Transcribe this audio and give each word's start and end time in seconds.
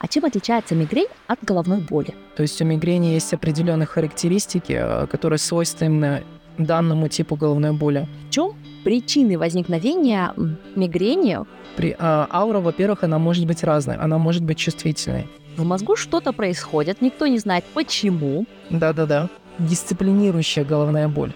А 0.00 0.08
чем 0.08 0.24
отличается 0.24 0.74
мигрень 0.74 1.08
от 1.26 1.44
головной 1.44 1.80
боли? 1.82 2.14
То 2.34 2.42
есть 2.42 2.60
у 2.62 2.64
мигрени 2.64 3.08
есть 3.08 3.34
определенные 3.34 3.86
характеристики, 3.86 4.72
э, 4.72 5.06
которые 5.06 5.38
свойственны 5.38 6.24
данному 6.56 7.08
типу 7.08 7.36
головной 7.36 7.72
боли. 7.72 8.08
В 8.28 8.30
чем 8.30 8.54
причины 8.82 9.38
возникновения 9.38 10.32
мигрени? 10.74 11.40
При, 11.76 11.94
а, 11.98 12.26
аура, 12.30 12.60
во-первых, 12.60 13.04
она 13.04 13.18
может 13.18 13.46
быть 13.46 13.62
разной, 13.62 13.96
она 13.96 14.16
может 14.16 14.42
быть 14.42 14.56
чувствительной. 14.56 15.28
В 15.58 15.64
мозгу 15.64 15.96
что-то 15.96 16.32
происходит, 16.32 17.02
никто 17.02 17.26
не 17.26 17.38
знает 17.38 17.64
почему. 17.74 18.46
Да-да-да. 18.70 19.28
Дисциплинирующая 19.58 20.64
головная 20.64 21.08
боль. 21.08 21.34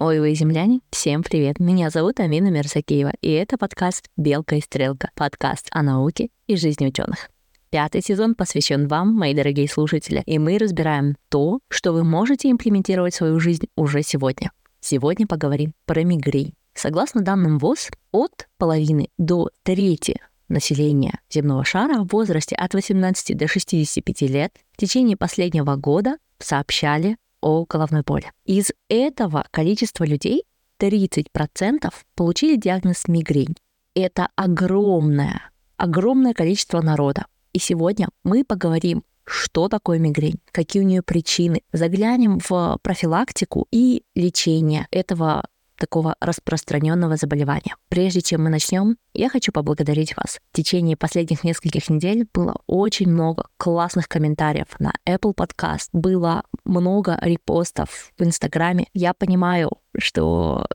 Ой, 0.00 0.20
вы 0.20 0.32
земляне, 0.34 0.78
всем 0.90 1.24
привет. 1.24 1.58
Меня 1.58 1.90
зовут 1.90 2.20
Амина 2.20 2.50
Мерзакеева, 2.50 3.14
и 3.20 3.32
это 3.32 3.58
подкаст 3.58 4.08
«Белка 4.16 4.54
и 4.54 4.60
стрелка», 4.60 5.10
подкаст 5.16 5.66
о 5.72 5.82
науке 5.82 6.28
и 6.46 6.54
жизни 6.54 6.86
ученых. 6.86 7.30
Пятый 7.70 8.00
сезон 8.00 8.36
посвящен 8.36 8.86
вам, 8.86 9.12
мои 9.12 9.34
дорогие 9.34 9.68
слушатели, 9.68 10.22
и 10.24 10.38
мы 10.38 10.56
разбираем 10.58 11.16
то, 11.28 11.58
что 11.68 11.92
вы 11.92 12.04
можете 12.04 12.48
имплементировать 12.48 13.14
в 13.14 13.16
свою 13.16 13.40
жизнь 13.40 13.66
уже 13.74 14.02
сегодня. 14.04 14.52
Сегодня 14.78 15.26
поговорим 15.26 15.72
про 15.84 16.04
мигрень. 16.04 16.54
Согласно 16.74 17.22
данным 17.22 17.58
ВОЗ, 17.58 17.88
от 18.12 18.46
половины 18.56 19.08
до 19.18 19.50
трети 19.64 20.20
населения 20.48 21.18
земного 21.28 21.64
шара 21.64 22.04
в 22.04 22.12
возрасте 22.12 22.54
от 22.54 22.72
18 22.72 23.36
до 23.36 23.48
65 23.48 24.22
лет 24.30 24.52
в 24.74 24.76
течение 24.76 25.16
последнего 25.16 25.74
года 25.74 26.18
сообщали 26.38 27.16
о 27.40 27.64
головной 27.68 28.02
боли. 28.02 28.30
Из 28.44 28.70
этого 28.88 29.46
количества 29.50 30.04
людей 30.04 30.44
30% 30.78 31.92
получили 32.14 32.56
диагноз 32.56 33.08
мигрень. 33.08 33.56
Это 33.94 34.28
огромное, 34.36 35.50
огромное 35.76 36.34
количество 36.34 36.80
народа. 36.80 37.26
И 37.52 37.58
сегодня 37.58 38.08
мы 38.24 38.44
поговорим, 38.44 39.02
что 39.24 39.68
такое 39.68 39.98
мигрень, 39.98 40.40
какие 40.52 40.82
у 40.82 40.86
нее 40.86 41.02
причины, 41.02 41.62
заглянем 41.72 42.38
в 42.38 42.78
профилактику 42.82 43.66
и 43.70 44.02
лечение 44.14 44.86
этого 44.90 45.44
такого 45.78 46.16
распространенного 46.20 47.16
заболевания. 47.16 47.76
Прежде 47.88 48.20
чем 48.20 48.44
мы 48.44 48.50
начнем, 48.50 48.96
я 49.14 49.28
хочу 49.30 49.52
поблагодарить 49.52 50.16
вас. 50.16 50.38
В 50.52 50.56
течение 50.56 50.96
последних 50.96 51.44
нескольких 51.44 51.88
недель 51.88 52.26
было 52.34 52.56
очень 52.66 53.08
много 53.08 53.48
классных 53.56 54.08
комментариев 54.08 54.66
на 54.78 54.92
Apple 55.08 55.34
Podcast, 55.34 55.88
было 55.92 56.42
много 56.64 57.18
репостов 57.22 58.12
в 58.18 58.22
Инстаграме. 58.22 58.86
Я 58.92 59.14
понимаю, 59.14 59.70
что 59.96 60.66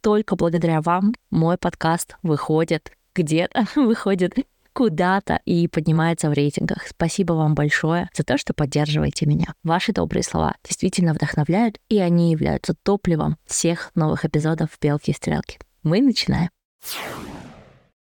только 0.00 0.36
благодаря 0.36 0.80
вам 0.80 1.14
мой 1.30 1.56
подкаст 1.58 2.16
выходит 2.22 2.92
где-то, 3.14 3.66
выходит 3.76 4.34
куда-то 4.72 5.40
и 5.44 5.68
поднимается 5.68 6.30
в 6.30 6.32
рейтингах. 6.32 6.86
Спасибо 6.86 7.32
вам 7.34 7.54
большое 7.54 8.08
за 8.14 8.24
то, 8.24 8.38
что 8.38 8.54
поддерживаете 8.54 9.26
меня. 9.26 9.54
Ваши 9.62 9.92
добрые 9.92 10.22
слова 10.22 10.54
действительно 10.64 11.14
вдохновляют, 11.14 11.78
и 11.88 11.98
они 11.98 12.32
являются 12.32 12.74
топливом 12.74 13.36
всех 13.46 13.90
новых 13.94 14.24
эпизодов 14.24 14.70
«Белки 14.80 15.10
и 15.10 15.14
стрелки». 15.14 15.58
Мы 15.82 16.00
начинаем. 16.00 16.50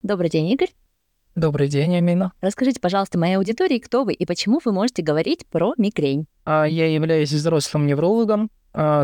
Добрый 0.01 0.29
день, 0.29 0.47
Игорь. 0.49 0.71
Добрый 1.35 1.69
день, 1.69 1.95
Амина. 1.95 2.33
Расскажите, 2.41 2.81
пожалуйста, 2.81 3.17
моей 3.17 3.35
аудитории, 3.35 3.79
кто 3.79 4.03
вы 4.03 4.13
и 4.13 4.25
почему 4.25 4.59
вы 4.63 4.73
можете 4.73 5.01
говорить 5.01 5.45
про 5.47 5.73
мигрень. 5.77 6.25
А, 6.43 6.65
я 6.65 6.87
являюсь 6.93 7.31
взрослым 7.31 7.87
неврологом, 7.87 8.49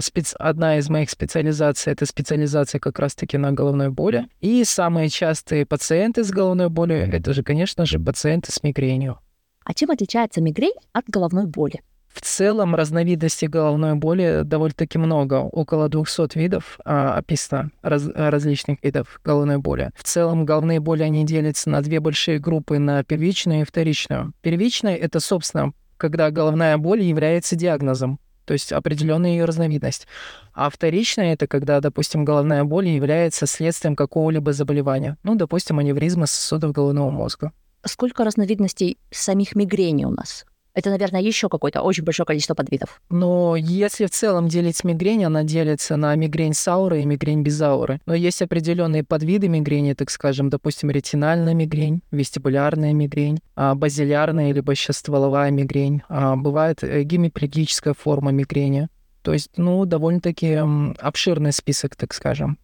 спец... 0.01 0.35
одна 0.37 0.77
из 0.77 0.89
моих 0.89 1.09
специализаций— 1.09 1.93
это 1.93 2.05
специализация 2.05 2.79
как 2.79 2.99
раз-таки 2.99 3.37
на 3.37 3.51
головной 3.51 3.89
боли. 3.89 4.27
И 4.39 4.63
самые 4.63 5.09
частые 5.09 5.65
пациенты 5.65 6.23
с 6.23 6.31
головной 6.31 6.69
болью— 6.69 7.09
это 7.11 7.33
же, 7.33 7.43
конечно 7.43 7.85
же, 7.85 7.99
пациенты 7.99 8.51
с 8.51 8.63
мигренью. 8.63 9.19
А 9.63 9.73
чем 9.73 9.91
отличается 9.91 10.41
мигрень 10.41 10.75
от 10.93 11.09
головной 11.09 11.45
боли? 11.45 11.81
В 12.07 12.21
целом 12.21 12.73
разновидностей 12.73 13.47
головной 13.47 13.93
боли 13.93 14.41
довольно-таки 14.43 14.97
много, 14.97 15.35
около 15.35 15.87
200 15.87 16.35
видов 16.37 16.79
а, 16.83 17.15
описано 17.15 17.69
раз, 17.83 18.07
различных 18.07 18.81
видов 18.81 19.19
головной 19.23 19.57
боли. 19.57 19.91
В 19.95 20.03
целом 20.03 20.45
головные 20.45 20.79
боли, 20.79 21.03
они 21.03 21.25
делятся 21.25 21.69
на 21.69 21.81
две 21.81 21.99
большие 21.99 22.39
группы, 22.39 22.79
на 22.79 23.03
первичную 23.03 23.61
и 23.61 23.65
вторичную. 23.65 24.33
Первичная— 24.41 24.95
это, 24.97 25.19
собственно, 25.19 25.73
когда 25.97 26.31
головная 26.31 26.77
боль 26.77 27.01
является 27.01 27.55
диагнозом 27.55 28.19
то 28.47 28.53
есть 28.53 28.71
определенная 28.71 29.31
ее 29.31 29.45
разновидность. 29.45 30.07
А 30.53 30.69
вторичная 30.69 31.33
это 31.33 31.47
когда, 31.47 31.81
допустим, 31.81 32.23
головная 32.23 32.63
боль 32.63 32.87
является 32.87 33.45
следствием 33.45 33.95
какого-либо 33.95 34.53
заболевания. 34.53 35.17
Ну, 35.23 35.35
допустим, 35.35 35.79
аневризма 35.79 36.27
сосудов 36.27 36.71
головного 36.71 37.11
мозга. 37.11 37.51
Сколько 37.85 38.23
разновидностей 38.23 38.97
самих 39.11 39.53
мигрени 39.55 40.05
у 40.05 40.11
нас? 40.11 40.45
Это, 40.77 40.91
наверное, 40.91 41.21
еще 41.21 41.49
какое-то 41.49 41.81
очень 41.81 42.03
большое 42.03 42.27
количество 42.27 42.53
подвидов. 42.53 43.01
Но 43.09 43.55
если 43.55 44.05
в 44.05 44.11
целом 44.11 44.47
делить 44.47 44.83
мигрень, 44.83 45.25
она 45.25 45.43
делится 45.43 45.95
на 45.95 46.13
мигрень 46.15 46.53
с 46.53 46.67
аурой 46.67 47.01
и 47.01 47.05
мигрень 47.05 47.41
без 47.41 47.59
ауры. 47.59 47.99
Но 48.05 48.13
есть 48.13 48.43
определенные 48.43 49.03
подвиды 49.03 49.47
мигрени, 49.47 49.93
так 49.93 50.11
скажем, 50.11 50.51
допустим, 50.51 50.91
ретинальная 50.91 51.55
мигрень, 51.55 52.03
вестибулярная 52.11 52.93
мигрень, 52.93 53.39
а, 53.55 53.73
базилярная 53.73 54.51
либо 54.51 54.75
стволовая 54.75 55.49
мигрень. 55.49 56.03
А, 56.09 56.35
бывает 56.35 56.83
э, 56.83 57.01
гемиплегическая 57.01 57.95
форма 57.95 58.29
мигрени. 58.31 58.89
То 59.23 59.33
есть, 59.33 59.49
ну, 59.57 59.83
довольно-таки 59.85 60.61
обширный 60.99 61.53
список, 61.53 61.95
так 61.95 62.13
скажем. 62.13 62.59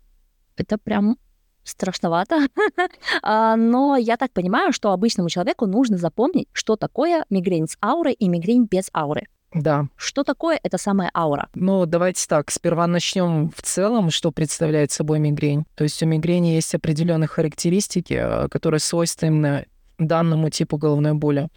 Это 0.55 0.77
прям 0.77 1.17
страшновато. 1.63 2.47
А, 3.21 3.55
но 3.55 3.95
я 3.95 4.17
так 4.17 4.31
понимаю, 4.31 4.73
что 4.73 4.91
обычному 4.91 5.29
человеку 5.29 5.65
нужно 5.65 5.97
запомнить, 5.97 6.47
что 6.51 6.75
такое 6.75 7.25
мигрень 7.29 7.67
с 7.67 7.77
аурой 7.81 8.13
и 8.13 8.27
мигрень 8.27 8.67
без 8.69 8.89
ауры. 8.93 9.27
Да. 9.53 9.87
Что 9.95 10.23
такое 10.23 10.59
эта 10.63 10.77
самая 10.77 11.11
аура? 11.13 11.47
Ну, 11.53 11.85
давайте 11.85 12.25
так, 12.27 12.51
сперва 12.51 12.87
начнем 12.87 13.51
в 13.55 13.61
целом, 13.61 14.09
что 14.09 14.31
представляет 14.31 14.91
собой 14.91 15.19
мигрень. 15.19 15.65
То 15.75 15.83
есть 15.83 16.01
у 16.01 16.05
мигрени 16.05 16.47
есть 16.47 16.73
определенные 16.73 17.27
характеристики, 17.27 18.19
э, 18.19 18.47
которые 18.49 18.79
свойственны 18.79 19.67
данному 19.99 20.49
типу 20.49 20.77
головной 20.77 21.13
боли. 21.13 21.49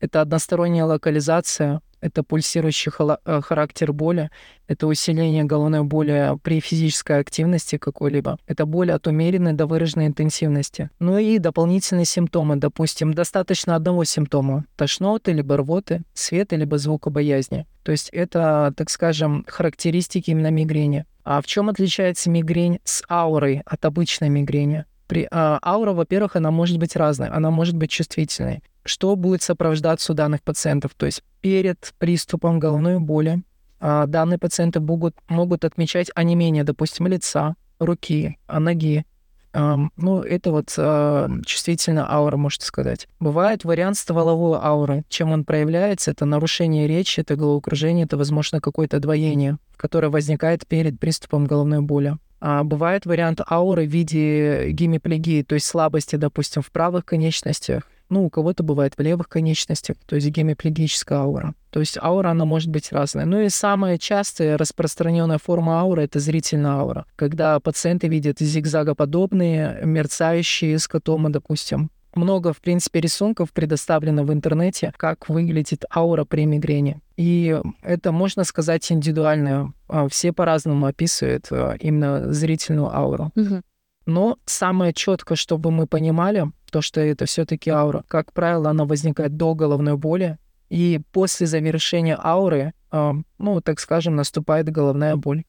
Это 0.00 0.22
односторонняя 0.22 0.86
локализация, 0.86 1.82
это 2.00 2.22
пульсирующий 2.22 2.90
э, 3.24 3.40
характер 3.42 3.92
боли, 3.92 4.30
это 4.66 4.86
усиление 4.86 5.44
головной 5.44 5.82
боли 5.82 6.32
при 6.42 6.60
физической 6.60 7.18
активности 7.20 7.76
какой-либо, 7.76 8.38
это 8.46 8.66
боль 8.66 8.90
от 8.92 9.06
умеренной 9.06 9.52
до 9.52 9.66
выраженной 9.66 10.06
интенсивности. 10.06 10.90
Ну 10.98 11.18
и 11.18 11.38
дополнительные 11.38 12.06
симптомы, 12.06 12.56
допустим, 12.56 13.12
достаточно 13.12 13.76
одного 13.76 14.04
симптома– 14.04 14.64
тошноты, 14.76 15.32
либо 15.32 15.58
рвоты, 15.58 16.02
света, 16.14 16.56
либо 16.56 16.78
звукобоязни. 16.78 17.66
То 17.82 17.92
есть 17.92 18.08
это, 18.10 18.72
так 18.76 18.90
скажем, 18.90 19.44
характеристики 19.46 20.30
именно 20.30 20.50
мигрени. 20.50 21.04
А 21.24 21.42
в 21.42 21.46
чем 21.46 21.68
отличается 21.68 22.30
мигрень 22.30 22.80
с 22.84 23.02
аурой 23.08 23.62
от 23.66 23.84
обычной 23.84 24.30
мигрени? 24.30 24.86
При, 25.10 25.26
а, 25.30 25.58
аура, 25.60 25.92
во-первых, 25.92 26.36
она 26.36 26.52
может 26.52 26.78
быть 26.78 26.94
разной, 26.94 27.28
она 27.28 27.50
может 27.50 27.76
быть 27.76 27.90
чувствительной 27.90 28.62
что 28.84 29.14
будет 29.16 29.42
сопровождаться 29.42 30.12
у 30.12 30.14
данных 30.14 30.42
пациентов. 30.42 30.92
То 30.96 31.06
есть 31.06 31.22
перед 31.40 31.92
приступом 31.98 32.58
головной 32.58 32.98
боли 32.98 33.42
а, 33.78 34.06
данные 34.06 34.38
пациенты 34.38 34.80
могут, 34.80 35.14
могут 35.28 35.64
отмечать 35.64 36.10
онемение, 36.14 36.64
допустим, 36.64 37.06
лица, 37.06 37.56
руки, 37.78 38.38
а, 38.46 38.60
ноги. 38.60 39.04
Ну, 39.52 40.22
это 40.22 40.52
вот 40.52 40.72
а, 40.78 41.28
чувствительная 41.44 42.08
аура, 42.08 42.36
можно 42.36 42.64
сказать. 42.64 43.08
Бывает 43.18 43.64
вариант 43.64 43.96
стволовой 43.96 44.58
ауры. 44.62 45.02
Чем 45.08 45.32
он 45.32 45.44
проявляется? 45.44 46.12
Это 46.12 46.24
нарушение 46.24 46.86
речи, 46.86 47.18
это 47.20 47.34
головокружение, 47.34 48.04
это, 48.04 48.16
возможно, 48.16 48.60
какое-то 48.60 49.00
двоение, 49.00 49.58
которое 49.76 50.08
возникает 50.08 50.66
перед 50.68 51.00
приступом 51.00 51.46
головной 51.46 51.80
боли. 51.80 52.16
А 52.40 52.64
бывает 52.64 53.06
вариант 53.06 53.40
ауры 53.48 53.86
в 53.86 53.90
виде 53.90 54.70
гемиплегии, 54.70 55.42
то 55.42 55.54
есть 55.54 55.66
слабости, 55.66 56.16
допустим, 56.16 56.62
в 56.62 56.70
правых 56.70 57.04
конечностях, 57.04 57.84
ну, 58.10 58.24
у 58.24 58.30
кого-то 58.30 58.62
бывает 58.64 58.94
в 58.96 59.00
левых 59.00 59.28
конечностях, 59.28 59.96
то 60.06 60.16
есть 60.16 60.28
гемиплегическая 60.28 61.20
аура. 61.20 61.54
То 61.70 61.78
есть 61.78 61.96
аура, 61.96 62.30
она 62.30 62.44
может 62.44 62.68
быть 62.68 62.90
разная. 62.90 63.24
Ну 63.24 63.40
и 63.40 63.48
самая 63.48 63.98
частая 63.98 64.58
распространенная 64.58 65.38
форма 65.38 65.80
ауры— 65.80 66.02
это 66.04 66.18
зрительная 66.18 66.72
аура. 66.72 67.06
Когда 67.14 67.60
пациенты 67.60 68.08
видят 68.08 68.40
зигзагоподобные, 68.40 69.80
мерцающие 69.84 70.78
скотомы, 70.80 71.30
допустим. 71.30 71.90
Много, 72.14 72.52
в 72.52 72.60
принципе, 72.60 73.00
рисунков 73.00 73.52
предоставлено 73.52 74.24
в 74.24 74.32
интернете, 74.32 74.92
как 74.96 75.28
выглядит 75.28 75.84
аура 75.94 76.24
при 76.24 76.44
мигрени. 76.44 77.00
И 77.16 77.60
это, 77.82 78.10
можно 78.10 78.44
сказать, 78.44 78.90
индивидуально. 78.90 79.72
А, 79.88 80.08
все 80.08 80.32
по-разному 80.32 80.86
описывают 80.86 81.46
а, 81.50 81.74
именно 81.78 82.32
зрительную 82.32 82.94
ауру. 82.94 83.30
Угу. 83.36 83.62
Но 84.06 84.38
самое 84.44 84.92
четко, 84.92 85.36
чтобы 85.36 85.70
мы 85.70 85.86
понимали, 85.86 86.50
то, 86.70 86.80
что 86.80 87.00
это 87.00 87.26
все-таки 87.26 87.70
аура. 87.70 88.04
Как 88.08 88.32
правило, 88.32 88.70
она 88.70 88.84
возникает 88.84 89.36
до 89.36 89.54
головной 89.54 89.96
боли, 89.96 90.38
и 90.68 91.00
после 91.12 91.46
завершения 91.46 92.18
ауры, 92.20 92.72
э, 92.92 93.12
ну, 93.38 93.60
так 93.60 93.80
скажем, 93.80 94.16
наступает 94.16 94.70
головная 94.70 95.16
боль. 95.16 95.44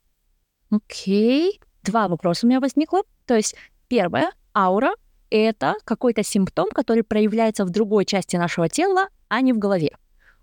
Окей. 0.69 1.59
Okay. 1.59 1.65
Два 1.83 2.07
вопроса 2.07 2.45
у 2.45 2.49
меня 2.49 2.59
возникло. 2.59 3.01
То 3.25 3.35
есть, 3.35 3.55
первое, 3.87 4.31
аура 4.55 4.91
это 5.31 5.75
какой-то 5.85 6.23
симптом, 6.23 6.69
который 6.69 7.03
проявляется 7.03 7.65
в 7.65 7.69
другой 7.69 8.05
части 8.05 8.35
нашего 8.35 8.69
тела, 8.69 9.07
а 9.29 9.41
не 9.41 9.53
в 9.53 9.57
голове. 9.57 9.91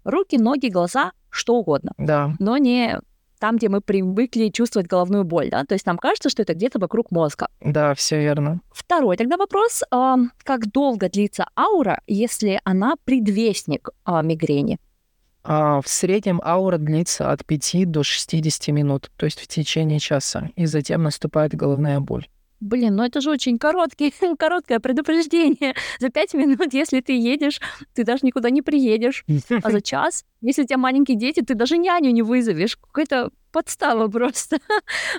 Руки, 0.04 0.38
ноги, 0.38 0.68
глаза, 0.68 1.12
что 1.30 1.56
угодно. 1.56 1.92
Да. 1.98 2.32
Но 2.38 2.56
не 2.56 2.98
там, 3.38 3.56
где 3.56 3.68
мы 3.68 3.80
привыкли 3.80 4.48
чувствовать 4.48 4.88
головную 4.88 5.24
боль, 5.24 5.48
да? 5.50 5.64
То 5.64 5.74
есть 5.74 5.86
нам 5.86 5.98
кажется, 5.98 6.28
что 6.28 6.42
это 6.42 6.54
где-то 6.54 6.78
вокруг 6.78 7.10
мозга. 7.10 7.48
Да, 7.60 7.94
все 7.94 8.18
верно. 8.20 8.60
Второй 8.70 9.16
тогда 9.16 9.36
вопрос. 9.36 9.82
а, 9.90 10.16
Как 10.42 10.70
долго 10.72 11.08
длится 11.08 11.46
аура, 11.56 12.00
если 12.06 12.60
она 12.64 12.94
предвестник 13.04 13.90
а, 14.04 14.22
мигрени? 14.22 14.78
А 15.44 15.80
в 15.80 15.88
среднем 15.88 16.40
аура 16.44 16.78
длится 16.78 17.30
от 17.30 17.44
5 17.46 17.90
до 17.90 18.02
60 18.02 18.68
минут, 18.68 19.10
то 19.16 19.24
есть 19.24 19.40
в 19.40 19.46
течение 19.46 19.98
часа, 19.98 20.50
и 20.56 20.66
затем 20.66 21.04
наступает 21.04 21.54
головная 21.54 22.00
боль. 22.00 22.28
Блин, 22.60 22.96
ну 22.96 23.04
это 23.04 23.20
же 23.20 23.30
очень 23.30 23.58
короткий, 23.58 24.12
короткое 24.38 24.80
предупреждение. 24.80 25.74
За 26.00 26.08
пять 26.10 26.34
минут, 26.34 26.72
если 26.74 27.00
ты 27.00 27.12
едешь, 27.16 27.60
ты 27.94 28.04
даже 28.04 28.20
никуда 28.24 28.50
не 28.50 28.62
приедешь. 28.62 29.24
А 29.62 29.70
за 29.70 29.80
час, 29.82 30.24
если 30.40 30.62
у 30.62 30.66
тебя 30.66 30.78
маленькие 30.78 31.16
дети, 31.16 31.40
ты 31.40 31.54
даже 31.54 31.78
няню 31.78 32.10
не 32.10 32.22
вызовешь. 32.22 32.76
Какая-то 32.76 33.30
подстава 33.52 34.08
просто. 34.08 34.58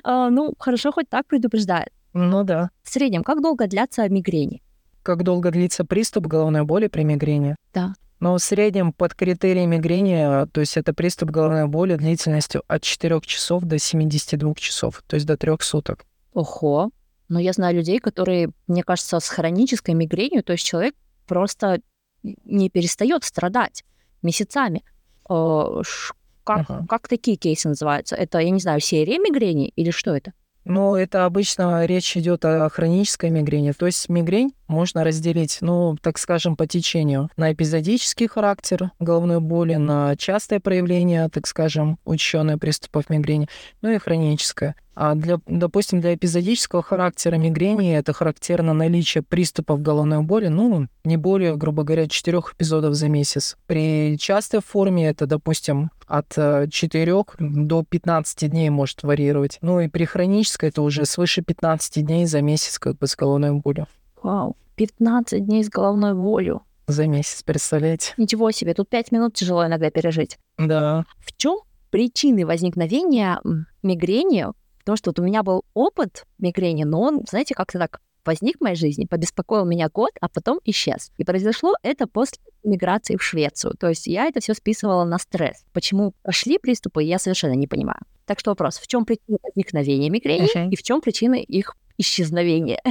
А, 0.03 0.29
Ну, 0.29 0.53
хорошо, 0.59 0.91
хоть 0.91 1.09
так 1.09 1.27
предупреждает. 1.27 1.89
Ну 2.13 2.43
да. 2.43 2.71
В 2.83 2.89
среднем, 2.89 3.23
как 3.23 3.41
долго 3.41 3.67
длятся 3.67 4.07
мигрени? 4.09 4.61
Как 5.03 5.23
долго 5.23 5.51
длится 5.51 5.85
приступ 5.85 6.27
головной 6.27 6.63
боли 6.63 6.87
при 6.87 7.03
мигрени? 7.03 7.55
Да. 7.73 7.93
Но 8.19 8.35
в 8.35 8.39
среднем 8.39 8.91
под 8.91 9.15
критерией 9.15 9.65
мигрени, 9.65 10.45
то 10.51 10.59
есть 10.59 10.75
это 10.75 10.93
приступ 10.93 11.29
головной 11.29 11.67
боли 11.67 11.95
длительностью 11.95 12.63
от 12.67 12.81
4 12.81 13.21
часов 13.21 13.63
до 13.63 13.79
72 13.79 14.53
часов, 14.55 15.01
то 15.07 15.15
есть 15.15 15.25
до 15.25 15.37
3 15.37 15.53
суток. 15.61 16.05
Ого. 16.33 16.91
Но 17.29 17.39
я 17.39 17.53
знаю 17.53 17.75
людей, 17.75 17.99
которые, 17.99 18.49
мне 18.67 18.83
кажется, 18.83 19.19
с 19.19 19.29
хронической 19.29 19.93
мигренью, 19.93 20.43
то 20.43 20.53
есть 20.53 20.65
человек 20.65 20.95
просто 21.27 21.79
не 22.23 22.69
перестает 22.69 23.23
страдать 23.23 23.83
месяцами. 24.21 24.83
Ш- 25.29 26.13
Как, 26.43 26.69
Ага. 26.69 26.85
как 26.89 27.07
такие 27.07 27.37
кейсы 27.37 27.69
называются? 27.69 28.15
Это, 28.15 28.39
я 28.39 28.49
не 28.49 28.59
знаю, 28.59 28.79
серия 28.79 29.19
мигрени 29.19 29.71
или 29.75 29.91
что 29.91 30.15
это? 30.15 30.33
Но 30.65 30.97
это 30.97 31.25
обычно 31.25 31.85
речь 31.85 32.17
идет 32.17 32.43
о 32.45 32.67
хронической 32.69 33.29
мигрени. 33.29 33.71
То 33.71 33.85
есть 33.85 34.09
мигрень 34.09 34.53
можно 34.67 35.03
разделить, 35.03 35.59
ну, 35.61 35.95
так 36.01 36.17
скажем, 36.17 36.55
по 36.55 36.65
течению 36.67 37.29
на 37.37 37.53
эпизодический 37.53 38.27
характер 38.27 38.91
головной 38.99 39.39
боли, 39.39 39.75
на 39.75 40.15
частое 40.17 40.59
проявление, 40.59 41.29
так 41.29 41.47
скажем, 41.47 41.97
учащенных 42.03 42.59
приступов 42.59 43.09
мигрени, 43.09 43.47
ну 43.81 43.89
и 43.91 43.97
хроническое. 43.99 44.75
А 45.01 45.15
для, 45.15 45.39
допустим, 45.47 46.01
для 46.01 46.13
эпизодического 46.13 46.83
характера 46.83 47.37
мигрени 47.37 47.95
это 47.95 48.11
характерно 48.11 48.73
наличие 48.73 49.23
приступов 49.23 49.81
головной 49.81 50.23
боли, 50.23 50.49
ну, 50.49 50.87
не 51.05 51.15
более, 51.15 51.55
грубо 51.55 51.83
говоря, 51.83 52.09
4 52.09 52.37
эпизодов 52.39 52.95
за 52.95 53.07
месяц. 53.07 53.55
При 53.65 54.17
частой 54.19 54.59
форме 54.59 55.07
это, 55.07 55.25
допустим, 55.25 55.91
от 56.05 56.37
4 56.69 57.13
до 57.39 57.85
15 57.89 58.51
дней 58.51 58.69
может 58.69 59.03
варьировать. 59.03 59.59
Ну 59.61 59.79
и 59.79 59.87
при 59.87 60.03
хронической 60.03 60.67
это 60.67 60.81
уже 60.81 61.05
свыше 61.05 61.43
15 61.43 62.05
дней 62.05 62.25
за 62.25 62.41
месяц 62.41 62.77
как 62.77 62.97
бы 62.97 63.07
с 63.07 63.15
головной 63.15 63.53
болью. 63.53 63.87
Вау, 64.21 64.57
15 64.75 65.45
дней 65.45 65.63
с 65.63 65.69
головной 65.69 66.13
болью. 66.13 66.63
За 66.87 67.07
месяц, 67.07 67.41
представляете? 67.43 68.15
Ничего 68.17 68.51
себе, 68.51 68.73
тут 68.73 68.89
5 68.89 69.13
минут 69.13 69.33
тяжело 69.33 69.65
иногда 69.65 69.91
пережить. 69.91 70.37
Да. 70.57 71.05
В 71.19 71.37
чем 71.37 71.59
причины 71.89 72.45
возникновения 72.45 73.39
мигрени? 73.81 74.47
Потому 74.89 74.97
что 74.97 75.09
вот 75.11 75.19
у 75.19 75.23
меня 75.23 75.43
был 75.43 75.65
опыт 75.75 76.25
мигрени, 76.39 76.83
но 76.83 76.99
он, 77.01 77.21
знаете, 77.29 77.53
как-то 77.53 77.77
так 77.77 78.01
возник 78.25 78.57
в 78.57 78.61
моей 78.61 78.75
жизни, 78.75 79.05
побеспокоил 79.05 79.63
меня 79.63 79.87
год, 79.87 80.09
а 80.19 80.27
потом 80.29 80.59
исчез. 80.65 81.11
И 81.17 81.23
произошло 81.23 81.75
это 81.83 82.07
после 82.07 82.39
миграции 82.63 83.15
в 83.15 83.21
Швецию. 83.21 83.75
То 83.79 83.87
есть 83.87 84.07
я 84.07 84.25
это 84.25 84.39
все 84.39 84.55
списывала 84.55 85.03
на 85.03 85.19
стресс. 85.19 85.63
Почему 85.73 86.15
пошли 86.23 86.57
приступы, 86.57 87.03
я 87.03 87.19
совершенно 87.19 87.53
не 87.53 87.67
понимаю. 87.67 87.99
Так 88.25 88.39
что 88.39 88.49
вопрос, 88.49 88.79
в 88.79 88.87
чем 88.87 89.05
причина 89.05 89.37
возникновения 89.43 90.09
мигрени 90.09 90.49
Мгм. 90.55 90.71
и 90.71 90.75
в 90.75 90.81
чем 90.81 91.01
причина 91.01 91.35
их 91.35 91.75
исчезновения? 91.99 92.81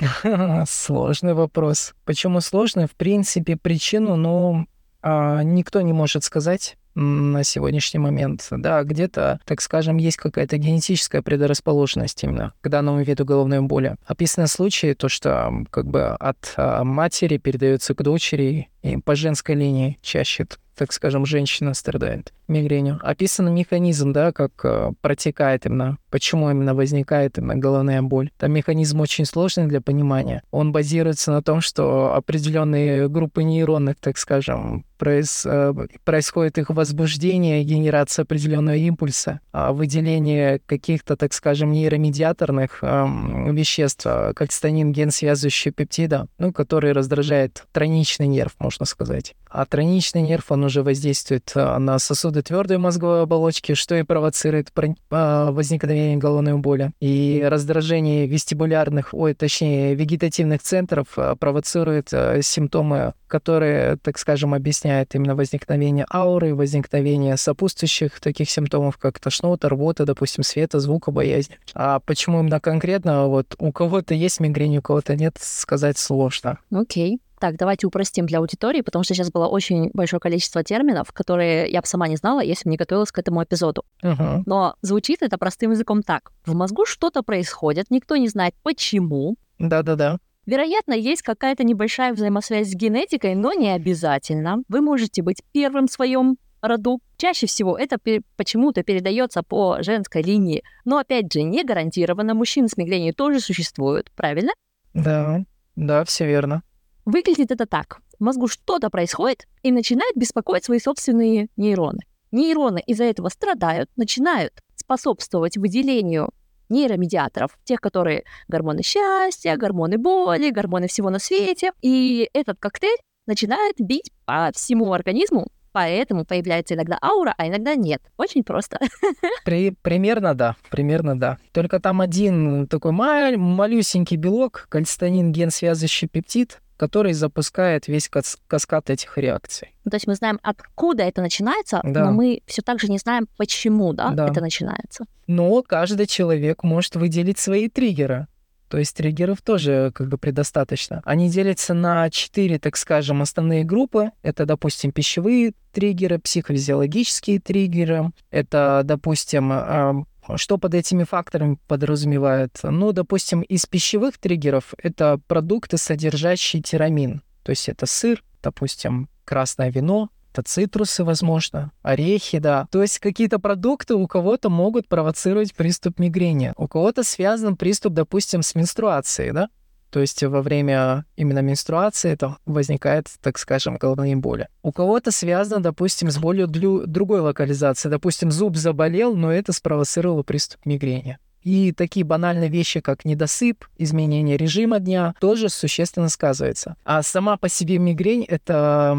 Сложный 0.66 1.34
вопрос. 1.34 1.94
Почему 2.04 2.40
сложный? 2.40 2.88
В 2.88 2.96
принципе, 2.96 3.56
причину, 3.56 4.16
ну, 4.16 4.66
а, 5.02 5.44
никто 5.44 5.82
не 5.82 5.92
может 5.92 6.24
сказать 6.24 6.76
на 6.94 7.42
сегодняшний 7.44 8.00
момент. 8.00 8.46
Да, 8.50 8.82
где-то, 8.82 9.40
так 9.44 9.60
скажем, 9.60 9.96
есть 9.96 10.16
какая-то 10.16 10.56
генетическая 10.58 11.22
предрасположенность 11.22 12.22
именно 12.22 12.52
к 12.60 12.68
данному 12.68 13.02
виду 13.02 13.24
головной 13.24 13.60
боли. 13.60 13.96
Описаны 14.06 14.46
случаи, 14.46 14.94
то, 14.94 15.08
что 15.08 15.52
как 15.70 15.86
бы 15.86 16.08
от 16.08 16.54
а, 16.56 16.84
матери 16.84 17.38
передается 17.38 17.94
к 17.94 18.02
дочери, 18.02 18.68
и 18.82 18.98
по 18.98 19.14
женской 19.14 19.54
линии 19.54 19.98
чаще, 20.02 20.46
так 20.76 20.92
скажем, 20.92 21.26
женщина 21.26 21.74
страдает 21.74 22.32
мигренью. 22.48 22.98
Описан 23.02 23.54
механизм, 23.54 24.12
да, 24.12 24.32
как 24.32 24.52
э, 24.64 24.92
протекает 25.00 25.66
именно, 25.66 25.98
почему 26.10 26.50
именно 26.50 26.74
возникает 26.74 27.38
именно 27.38 27.56
головная 27.56 28.02
боль. 28.02 28.30
Там 28.38 28.52
механизм 28.52 29.00
очень 29.00 29.24
сложный 29.24 29.66
для 29.66 29.80
понимания. 29.80 30.42
Он 30.50 30.72
базируется 30.72 31.32
на 31.32 31.42
том, 31.42 31.60
что 31.60 32.14
определенные 32.14 33.08
группы 33.08 33.42
нейронных, 33.42 33.96
так 34.00 34.18
скажем, 34.18 34.84
проис- 34.98 35.46
э, 35.46 35.72
происходит 36.04 36.58
их 36.58 36.70
возбуждение, 36.70 37.64
генерация 37.64 38.24
определенного 38.24 38.76
импульса, 38.76 39.40
а 39.52 39.72
выделение 39.72 40.60
каких-то, 40.66 41.16
так 41.16 41.32
скажем, 41.32 41.72
нейромедиаторных 41.72 42.78
эм, 42.82 43.54
веществ, 43.54 44.06
э, 44.06 44.32
как 44.34 44.52
станин, 44.52 44.92
ген 44.92 45.10
связывающий 45.10 45.70
пептида, 45.70 46.26
ну, 46.38 46.52
который 46.52 46.92
раздражает 46.92 47.64
тройничный 47.72 48.26
нерв, 48.26 48.52
можно 48.58 48.86
сказать. 48.86 49.34
А 49.48 49.66
тройничный 49.66 50.22
нерв, 50.22 50.50
он 50.50 50.63
уже 50.64 50.82
воздействует 50.82 51.52
э, 51.54 51.78
на 51.78 51.98
сосуды 51.98 52.42
твердой 52.42 52.78
мозговой 52.78 53.22
оболочки, 53.22 53.74
что 53.74 53.94
и 53.94 54.02
провоцирует 54.02 54.72
про- 54.72 54.94
а, 55.10 55.50
возникновение 55.52 56.16
головной 56.16 56.54
боли. 56.54 56.92
И 57.00 57.44
раздражение 57.46 58.26
вестибулярных, 58.26 59.12
ой, 59.12 59.34
точнее, 59.34 59.94
вегетативных 59.94 60.62
центров 60.62 61.06
э, 61.16 61.36
провоцирует 61.38 62.08
э, 62.12 62.40
симптомы, 62.42 63.14
которые, 63.26 63.96
так 63.96 64.18
скажем, 64.18 64.54
объясняют 64.54 65.14
именно 65.14 65.34
возникновение 65.34 66.06
ауры, 66.12 66.54
возникновение 66.54 67.36
сопутствующих 67.36 68.20
таких 68.20 68.50
симптомов, 68.50 68.96
как 68.98 69.18
тошнота, 69.18 69.68
рвота, 69.68 70.04
допустим, 70.04 70.44
света, 70.44 70.80
звука, 70.80 71.10
боязнь. 71.10 71.52
А 71.74 72.00
почему 72.00 72.40
именно 72.40 72.60
конкретно, 72.60 73.26
вот 73.26 73.54
у 73.58 73.72
кого-то 73.72 74.14
есть 74.14 74.40
мигрень, 74.40 74.78
у 74.78 74.82
кого-то 74.82 75.16
нет, 75.16 75.36
сказать 75.40 75.98
сложно. 75.98 76.58
Окей. 76.70 77.20
Так, 77.44 77.58
давайте 77.58 77.86
упростим 77.86 78.24
для 78.24 78.38
аудитории, 78.38 78.80
потому 78.80 79.04
что 79.04 79.12
сейчас 79.12 79.30
было 79.30 79.46
очень 79.46 79.90
большое 79.92 80.18
количество 80.18 80.64
терминов, 80.64 81.12
которые 81.12 81.70
я 81.70 81.82
бы 81.82 81.86
сама 81.86 82.08
не 82.08 82.16
знала, 82.16 82.40
если 82.40 82.64
бы 82.64 82.70
не 82.70 82.78
готовилась 82.78 83.12
к 83.12 83.18
этому 83.18 83.44
эпизоду. 83.44 83.84
Мгм. 84.02 84.44
Но 84.46 84.76
звучит 84.80 85.20
это 85.20 85.36
простым 85.36 85.72
языком 85.72 86.02
так. 86.02 86.32
В 86.46 86.54
мозгу 86.54 86.86
что-то 86.86 87.22
происходит, 87.22 87.90
никто 87.90 88.16
не 88.16 88.28
знает 88.28 88.54
почему. 88.62 89.36
Да-да-да. 89.58 90.20
Вероятно, 90.46 90.94
есть 90.94 91.20
какая-то 91.20 91.64
небольшая 91.64 92.14
взаимосвязь 92.14 92.70
с 92.70 92.74
генетикой, 92.74 93.34
но 93.34 93.52
не 93.52 93.68
обязательно. 93.74 94.62
Вы 94.70 94.80
можете 94.80 95.20
быть 95.22 95.42
первым 95.52 95.86
в 95.86 95.92
своем 95.92 96.38
роду. 96.62 97.00
Чаще 97.18 97.46
всего 97.46 97.76
это 97.76 97.98
пе- 97.98 98.22
почему-то 98.38 98.82
передается 98.82 99.42
по 99.42 99.82
женской 99.82 100.22
линии. 100.22 100.62
Но 100.86 100.96
опять 100.96 101.30
же, 101.30 101.42
не 101.42 101.62
гарантированно. 101.62 102.32
Мужчины 102.32 102.68
с 102.68 102.78
мигренью 102.78 103.12
тоже 103.12 103.40
существуют, 103.40 104.10
правильно? 104.16 104.52
Да, 104.94 105.42
да, 105.76 106.06
все 106.06 106.24
верно. 106.26 106.62
Выглядит 107.04 107.50
это 107.50 107.66
так. 107.66 107.98
В 108.18 108.24
мозгу 108.24 108.48
что-то 108.48 108.90
происходит 108.90 109.46
и 109.62 109.72
начинает 109.72 110.16
беспокоить 110.16 110.64
свои 110.64 110.78
собственные 110.78 111.48
нейроны. 111.56 112.00
Нейроны 112.30 112.82
из-за 112.86 113.04
этого 113.04 113.28
страдают, 113.28 113.90
начинают 113.96 114.52
способствовать 114.76 115.56
выделению 115.56 116.30
нейромедиаторов, 116.68 117.56
тех, 117.64 117.80
которые 117.80 118.24
гормоны 118.48 118.82
счастья, 118.82 119.56
гормоны 119.56 119.98
боли, 119.98 120.50
гормоны 120.50 120.88
всего 120.88 121.10
на 121.10 121.18
свете. 121.18 121.72
И 121.82 122.28
этот 122.32 122.58
коктейль 122.58 122.98
начинает 123.26 123.76
бить 123.78 124.10
по 124.24 124.50
всему 124.54 124.92
организму, 124.92 125.46
поэтому 125.72 126.24
появляется 126.24 126.74
иногда 126.74 126.98
аура, 127.02 127.34
а 127.36 127.48
иногда 127.48 127.74
нет. 127.74 128.00
Очень 128.16 128.44
просто. 128.44 128.78
При- 129.44 129.70
примерно 129.70 130.34
да, 130.34 130.56
примерно 130.70 131.18
да. 131.18 131.38
Только 131.52 131.80
там 131.80 132.00
один 132.00 132.66
такой 132.66 132.92
малюсенький 132.92 134.16
белок, 134.16 134.66
кальцитонин 134.68 135.32
ген 135.32 135.50
связывающий 135.50 136.08
пептид, 136.08 136.60
который 136.84 137.12
запускает 137.14 137.88
весь 137.88 138.08
кас- 138.08 138.36
каскад 138.46 138.90
этих 138.90 139.16
реакций. 139.18 139.68
Ну, 139.84 139.90
то 139.90 139.96
есть 139.96 140.06
мы 140.06 140.14
знаем, 140.14 140.38
откуда 140.42 141.02
это 141.04 141.22
начинается, 141.22 141.80
Да. 141.82 142.04
но 142.04 142.12
мы 142.12 142.42
все 142.46 142.62
так 142.62 142.78
же 142.80 142.88
не 142.88 142.98
знаем, 142.98 143.26
почему 143.38 143.92
да, 143.92 144.10
Да. 144.10 144.28
это 144.28 144.40
начинается. 144.40 145.04
Но 145.26 145.62
каждый 145.62 146.06
человек 146.06 146.62
может 146.62 146.96
выделить 146.96 147.38
свои 147.38 147.68
триггеры. 147.68 148.26
То 148.68 148.78
есть 148.78 148.96
триггеров 148.96 149.40
тоже 149.40 149.92
как 149.94 150.08
бы 150.08 150.18
предостаточно. 150.18 151.00
Они 151.04 151.30
делятся 151.30 151.74
на 151.74 152.10
четыре, 152.10 152.58
так 152.58 152.76
скажем, 152.76 153.22
основные 153.22 153.62
группы. 153.64 154.10
Это, 154.22 154.46
допустим, 154.46 154.90
пищевые 154.90 155.52
триггеры, 155.72 156.18
психофизиологические 156.18 157.40
триггеры. 157.40 158.10
Это, 158.30 158.82
допустим, 158.84 159.52
эм, 159.52 160.06
Что 160.36 160.58
под 160.58 160.74
этими 160.74 161.04
факторами 161.04 161.58
подразумевает? 161.66 162.58
Ну, 162.62 162.92
допустим, 162.92 163.42
из 163.42 163.66
пищевых 163.66 164.18
триггеров 164.18 164.74
это 164.78 165.20
продукты, 165.26 165.76
содержащие 165.76 166.62
тирамин. 166.62 167.22
То 167.42 167.50
есть 167.50 167.68
это 167.68 167.86
сыр, 167.86 168.22
допустим, 168.42 169.08
красное 169.24 169.70
вино, 169.70 170.10
это 170.32 170.42
цитрусы, 170.42 171.04
возможно, 171.04 171.70
орехи, 171.82 172.38
да. 172.38 172.66
То 172.72 172.82
есть 172.82 172.98
какие-то 172.98 173.38
продукты 173.38 173.94
у 173.94 174.06
кого-то 174.08 174.50
могут 174.50 174.88
провоцировать 174.88 175.54
приступ 175.54 176.00
мигрени. 176.00 176.52
У 176.56 176.66
кого-то 176.66 177.04
связан 177.04 177.56
приступ, 177.56 177.92
допустим, 177.92 178.42
с 178.42 178.56
менструацией, 178.56 179.30
да? 179.30 179.48
То 179.94 180.00
есть 180.00 180.24
во 180.24 180.42
время 180.42 181.04
именно 181.14 181.38
менструации 181.38 182.10
это 182.10 182.38
возникает, 182.46 183.06
так 183.22 183.38
скажем, 183.38 183.76
головные 183.76 184.16
боли. 184.16 184.48
У 184.64 184.72
кого-то 184.72 185.12
связано, 185.12 185.62
допустим, 185.62 186.10
с 186.10 186.18
болью 186.18 186.48
другой 186.48 187.20
локализации. 187.20 187.88
Допустим, 187.88 188.32
зуб 188.32 188.56
заболел, 188.56 189.14
но 189.14 189.32
это 189.32 189.52
спровоцировало 189.52 190.24
приступ 190.24 190.66
мигрени. 190.66 191.18
И 191.42 191.70
такие 191.70 192.04
банальные 192.04 192.48
вещи, 192.48 192.80
как 192.80 193.04
недосып, 193.04 193.66
изменение 193.78 194.36
режима 194.36 194.80
дня, 194.80 195.14
тоже 195.20 195.48
существенно 195.48 196.08
сказывается. 196.08 196.74
А 196.84 197.04
сама 197.04 197.36
по 197.36 197.48
себе 197.48 197.78
мигрень— 197.78 198.24
это 198.28 198.98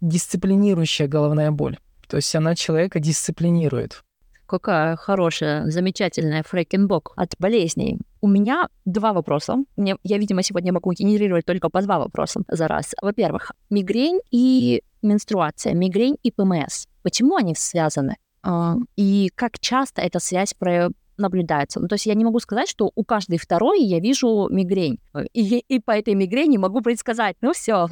дисциплинирующая 0.00 1.08
головная 1.08 1.50
боль. 1.50 1.76
То 2.06 2.18
есть 2.18 2.32
она 2.36 2.54
человека 2.54 3.00
дисциплинирует. 3.00 4.04
Какая 4.46 4.96
хорошая, 4.96 5.68
замечательная 5.70 6.42
фрейкенбок 6.42 7.12
от 7.16 7.34
болезней. 7.38 7.98
У 8.20 8.28
меня 8.28 8.68
два 8.84 9.12
вопроса. 9.12 9.56
Мне, 9.76 9.96
я, 10.04 10.18
видимо, 10.18 10.42
сегодня 10.42 10.72
могу 10.72 10.92
генерировать 10.92 11.44
только 11.44 11.68
по 11.68 11.82
два 11.82 11.98
вопроса 11.98 12.42
за 12.48 12.68
раз. 12.68 12.94
Во-первых, 13.02 13.52
мигрень 13.70 14.20
и 14.30 14.82
менструация, 15.02 15.74
мигрень 15.74 16.16
и 16.22 16.30
ПМС. 16.30 16.86
Почему 17.02 17.36
они 17.36 17.54
связаны? 17.56 18.16
А, 18.42 18.76
и 18.96 19.30
как 19.34 19.58
часто 19.58 20.02
эта 20.02 20.20
связь 20.20 20.54
про 20.54 20.90
наблюдается. 21.18 21.80
Ну, 21.80 21.88
то 21.88 21.94
есть 21.94 22.06
я 22.06 22.14
не 22.14 22.24
могу 22.24 22.40
сказать, 22.40 22.68
что 22.68 22.92
у 22.94 23.04
каждой 23.04 23.38
второй 23.38 23.80
я 23.82 24.00
вижу 24.00 24.48
мигрень. 24.50 24.98
И, 25.32 25.58
и 25.58 25.80
по 25.80 25.92
этой 25.92 26.14
мигрени 26.14 26.58
могу 26.58 26.82
предсказать, 26.82 27.36
ну 27.40 27.52
все, 27.52 27.88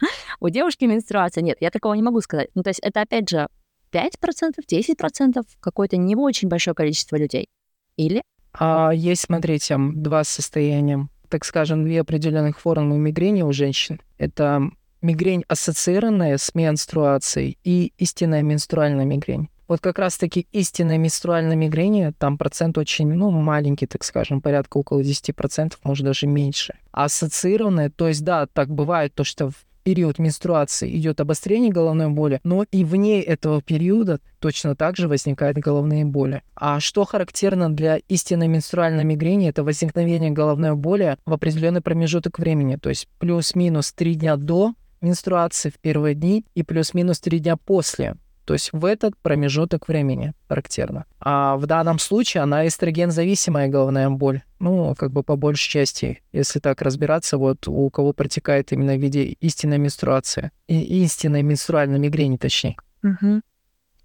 у 0.40 0.48
девушки 0.48 0.84
менструация. 0.84 1.42
Нет, 1.42 1.58
я 1.60 1.70
такого 1.70 1.94
не 1.94 2.02
могу 2.02 2.20
сказать. 2.20 2.48
Ну, 2.54 2.62
то 2.62 2.70
есть 2.70 2.80
это, 2.80 3.02
опять 3.02 3.28
же, 3.28 3.48
5%, 3.92 4.54
10%, 4.70 5.46
какое-то 5.60 5.96
не 5.96 6.16
очень 6.16 6.48
большое 6.48 6.74
количество 6.74 7.16
людей. 7.16 7.48
Или? 7.96 8.22
А 8.52 8.90
есть, 8.92 9.22
смотрите, 9.22 9.76
два 9.78 10.24
состояния. 10.24 11.08
Так 11.28 11.44
скажем, 11.44 11.84
две 11.84 12.00
определенных 12.00 12.58
формы 12.58 12.98
мигрени 12.98 13.42
у 13.42 13.52
женщин. 13.52 14.00
Это 14.18 14.70
мигрень, 15.00 15.44
ассоциированная 15.48 16.36
с 16.36 16.54
менструацией, 16.54 17.58
и 17.64 17.92
истинная 17.98 18.42
менструальная 18.42 19.04
мигрень. 19.04 19.48
Вот 19.68 19.80
как 19.80 20.00
раз-таки 20.00 20.48
истинная 20.50 20.98
менструальная 20.98 21.54
мигрень, 21.54 22.12
там 22.14 22.36
процент 22.38 22.76
очень, 22.76 23.06
ну, 23.12 23.30
маленький, 23.30 23.86
так 23.86 24.02
скажем, 24.02 24.40
порядка 24.40 24.78
около 24.78 25.00
10%, 25.00 25.74
может 25.84 26.04
даже 26.04 26.26
меньше. 26.26 26.74
Ассоциированная, 26.90 27.90
то 27.90 28.08
есть, 28.08 28.24
да, 28.24 28.46
так 28.46 28.68
бывает, 28.68 29.14
то, 29.14 29.22
что 29.22 29.52
период 29.82 30.18
менструации 30.18 30.96
идет 30.96 31.20
обострение 31.20 31.70
головной 31.70 32.08
боли, 32.08 32.40
но 32.44 32.64
и 32.70 32.84
вне 32.84 33.22
этого 33.22 33.62
периода 33.62 34.20
точно 34.38 34.76
так 34.76 34.96
же 34.96 35.08
возникают 35.08 35.58
головные 35.58 36.04
боли. 36.04 36.42
А 36.54 36.80
что 36.80 37.04
характерно 37.04 37.70
для 37.70 37.96
истинной 37.96 38.48
менструальной 38.48 39.04
мигрени, 39.04 39.48
это 39.48 39.64
возникновение 39.64 40.30
головной 40.30 40.74
боли 40.76 41.16
в 41.26 41.32
определенный 41.32 41.80
промежуток 41.80 42.38
времени, 42.38 42.76
то 42.76 42.88
есть 42.88 43.08
плюс-минус 43.18 43.92
3 43.92 44.14
дня 44.14 44.36
до 44.36 44.74
менструации 45.00 45.70
в 45.70 45.78
первые 45.78 46.14
дни 46.14 46.44
и 46.54 46.62
плюс-минус 46.62 47.20
3 47.20 47.38
дня 47.38 47.56
после. 47.56 48.16
То 48.50 48.54
есть 48.54 48.70
в 48.72 48.84
этот 48.84 49.16
промежуток 49.16 49.86
времени 49.86 50.32
характерно. 50.48 51.04
А 51.20 51.56
в 51.56 51.66
данном 51.66 52.00
случае 52.00 52.42
она 52.42 52.66
эстроген-зависимая 52.66 53.68
головная 53.68 54.10
боль. 54.10 54.42
Ну, 54.58 54.96
как 54.96 55.12
бы 55.12 55.22
по 55.22 55.36
большей 55.36 55.70
части, 55.70 56.20
если 56.32 56.58
так 56.58 56.82
разбираться, 56.82 57.38
вот 57.38 57.68
у 57.68 57.88
кого 57.90 58.12
протекает 58.12 58.72
именно 58.72 58.96
в 58.96 59.00
виде 59.00 59.22
истинной 59.22 59.78
менструации. 59.78 60.50
И 60.66 61.04
истинной 61.04 61.42
менструальной 61.42 62.00
мигрени, 62.00 62.38
точнее. 62.38 62.74
Угу. 63.04 63.40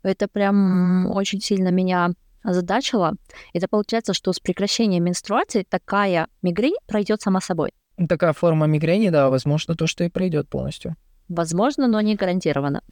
Это 0.03 0.27
прям 0.27 1.09
очень 1.09 1.41
сильно 1.41 1.69
меня 1.69 2.11
озадачило. 2.43 3.15
Это 3.51 3.67
получается, 3.67 4.13
что 4.13 4.31
с 4.31 4.39
прекращением 4.39 5.05
менструации 5.05 5.65
такая 5.67 6.27
мигрень 6.43 6.75
пройдет 6.85 7.19
сама 7.19 7.41
собой. 7.41 7.71
Такая 8.07 8.33
форма 8.33 8.67
мигрени, 8.67 9.09
да, 9.09 9.31
возможно, 9.31 9.73
то, 9.73 9.87
что 9.87 10.03
и 10.03 10.09
пройдет 10.09 10.47
полностью. 10.49 10.95
Возможно, 11.29 11.87
но 11.87 11.99
не 12.01 12.13
гарантированно 12.13 12.83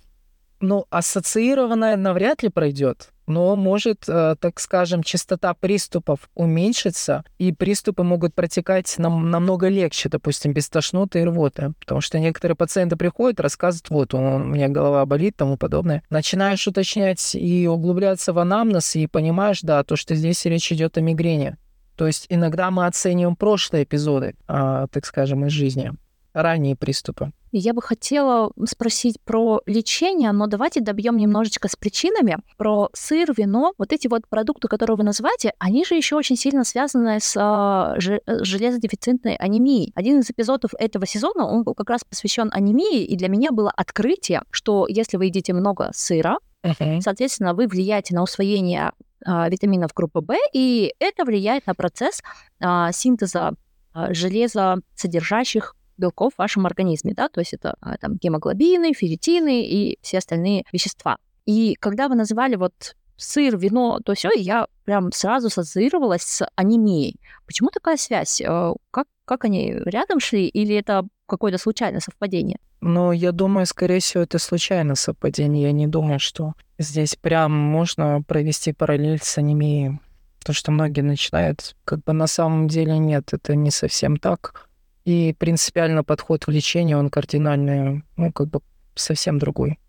ну, 0.63 0.85
ассоциированное 0.89 1.97
навряд 1.97 2.41
ли 2.41 2.49
пройдет, 2.49 3.09
но 3.27 3.55
может, 3.57 4.05
э, 4.07 4.35
так 4.39 4.61
скажем, 4.61 5.03
частота 5.03 5.53
приступов 5.53 6.29
уменьшиться, 6.35 7.25
и 7.37 7.51
приступы 7.51 8.03
могут 8.03 8.33
протекать 8.33 8.95
нам, 8.97 9.29
намного 9.29 9.67
легче, 9.67 10.07
допустим, 10.07 10.53
без 10.53 10.69
тошноты 10.69 11.19
и 11.19 11.23
рвоты. 11.25 11.73
Потому 11.81 11.99
что 11.99 12.17
некоторые 12.17 12.55
пациенты 12.55 12.95
приходят, 12.95 13.41
рассказывают, 13.41 13.89
вот, 13.89 14.13
у 14.13 14.37
меня 14.37 14.69
голова 14.69 15.05
болит, 15.05 15.35
тому 15.35 15.57
подобное. 15.57 16.01
Начинаешь 16.09 16.65
уточнять 16.65 17.35
и 17.35 17.67
углубляться 17.67 18.31
в 18.31 18.39
анамнез, 18.39 18.95
и 18.95 19.07
понимаешь, 19.07 19.61
да, 19.61 19.83
то, 19.83 19.97
что 19.97 20.15
здесь 20.15 20.45
речь 20.45 20.71
идет 20.71 20.97
о 20.97 21.01
мигрени. 21.01 21.57
То 21.97 22.07
есть 22.07 22.25
иногда 22.29 22.71
мы 22.71 22.87
оцениваем 22.87 23.35
прошлые 23.35 23.83
эпизоды, 23.83 24.35
а, 24.47 24.87
так 24.87 25.05
скажем, 25.05 25.45
из 25.45 25.51
жизни, 25.51 25.91
ранние 26.33 26.77
приступы. 26.77 27.33
Я 27.55 27.73
бы 27.73 27.81
хотела 27.83 28.51
спросить 28.65 29.21
про 29.21 29.61
лечение, 29.67 30.31
но 30.31 30.47
давайте 30.47 30.81
добьем 30.81 31.17
немножечко 31.17 31.67
с 31.67 31.75
причинами. 31.75 32.37
Про 32.57 32.89
сыр, 32.93 33.31
вино, 33.37 33.73
вот 33.77 33.93
эти 33.93 34.07
вот 34.07 34.27
продукты, 34.27 34.67
которые 34.67 34.97
вы 34.97 35.03
называете, 35.03 35.53
они 35.59 35.85
же 35.85 35.93
еще 35.93 36.15
очень 36.15 36.35
сильно 36.35 36.63
связаны 36.63 37.19
с 37.19 37.35
а, 37.39 37.95
э, 37.95 38.19
железодефицитной 38.43 39.35
анемией. 39.35 39.91
Один 39.93 40.19
из 40.19 40.29
эпизодов 40.31 40.71
этого 40.79 41.05
сезона, 41.05 41.45
он 41.45 41.63
был 41.63 41.75
как 41.75 41.91
раз 41.91 42.03
посвящен 42.03 42.49
анемии, 42.51 43.05
и 43.05 43.15
для 43.15 43.27
меня 43.27 43.51
было 43.51 43.69
открытие, 43.69 44.41
что 44.49 44.87
если 44.89 45.17
вы 45.17 45.25
едите 45.25 45.53
много 45.53 45.91
сыра, 45.93 46.39
uh-huh. 46.63 47.01
соответственно, 47.01 47.53
вы 47.53 47.67
влияете 47.67 48.15
на 48.15 48.23
усвоение 48.23 48.93
а, 49.25 49.47
витаминов 49.47 49.93
группы 49.93 50.21
В, 50.21 50.35
и 50.53 50.93
это 50.99 51.23
влияет 51.23 51.67
на 51.67 51.75
процесс 51.75 52.23
а, 52.59 52.91
синтеза 52.91 53.53
а, 53.93 54.13
железосодержащих 54.13 55.75
белков 55.97 56.33
в 56.33 56.39
вашем 56.39 56.65
организме, 56.65 57.13
да, 57.13 57.29
то 57.29 57.39
есть 57.39 57.53
это 57.53 57.75
а, 57.81 57.97
там 57.97 58.15
гемоглобины, 58.15 58.93
ферритины 58.93 59.63
и 59.63 59.97
все 60.01 60.17
остальные 60.17 60.63
вещества. 60.71 61.17
И 61.45 61.75
когда 61.79 62.07
вы 62.07 62.15
называли 62.15 62.55
вот 62.55 62.95
сыр, 63.17 63.57
вино, 63.57 63.99
то 64.03 64.13
все, 64.13 64.29
я 64.35 64.67
прям 64.85 65.11
сразу 65.11 65.47
ассоциировалась 65.47 66.23
с 66.23 66.47
анемией. 66.55 67.19
Почему 67.45 67.69
такая 67.69 67.97
связь? 67.97 68.41
Э, 68.41 68.73
как, 68.91 69.07
как 69.25 69.45
они 69.45 69.73
рядом 69.85 70.19
шли 70.19 70.47
или 70.47 70.75
это 70.75 71.07
какое-то 71.27 71.57
случайное 71.57 71.99
совпадение? 71.99 72.57
Ну, 72.81 73.11
я 73.11 73.31
думаю, 73.31 73.65
скорее 73.65 73.99
всего, 73.99 74.23
это 74.23 74.39
случайное 74.39 74.95
совпадение. 74.95 75.63
Я 75.63 75.71
не 75.71 75.87
думаю, 75.87 76.19
что 76.19 76.53
здесь 76.77 77.15
прям 77.15 77.53
можно 77.53 78.21
провести 78.21 78.73
параллель 78.73 79.21
с 79.21 79.37
анемией. 79.37 79.99
То, 80.43 80.51
что 80.51 80.71
многие 80.71 81.01
начинают, 81.01 81.75
как 81.85 82.03
бы 82.03 82.11
на 82.11 82.27
самом 82.27 82.67
деле 82.67 82.97
нет, 82.97 83.31
это 83.31 83.55
не 83.55 83.71
совсем 83.71 84.17
так. 84.17 84.67
И 85.05 85.33
принципиально 85.37 86.03
подход 86.03 86.47
в 86.47 86.49
лечении, 86.49 86.93
он 86.93 87.09
кардинально, 87.09 88.03
ну, 88.15 88.31
как 88.31 88.47
бы 88.47 88.61
совсем 88.95 89.39
другой. 89.39 89.79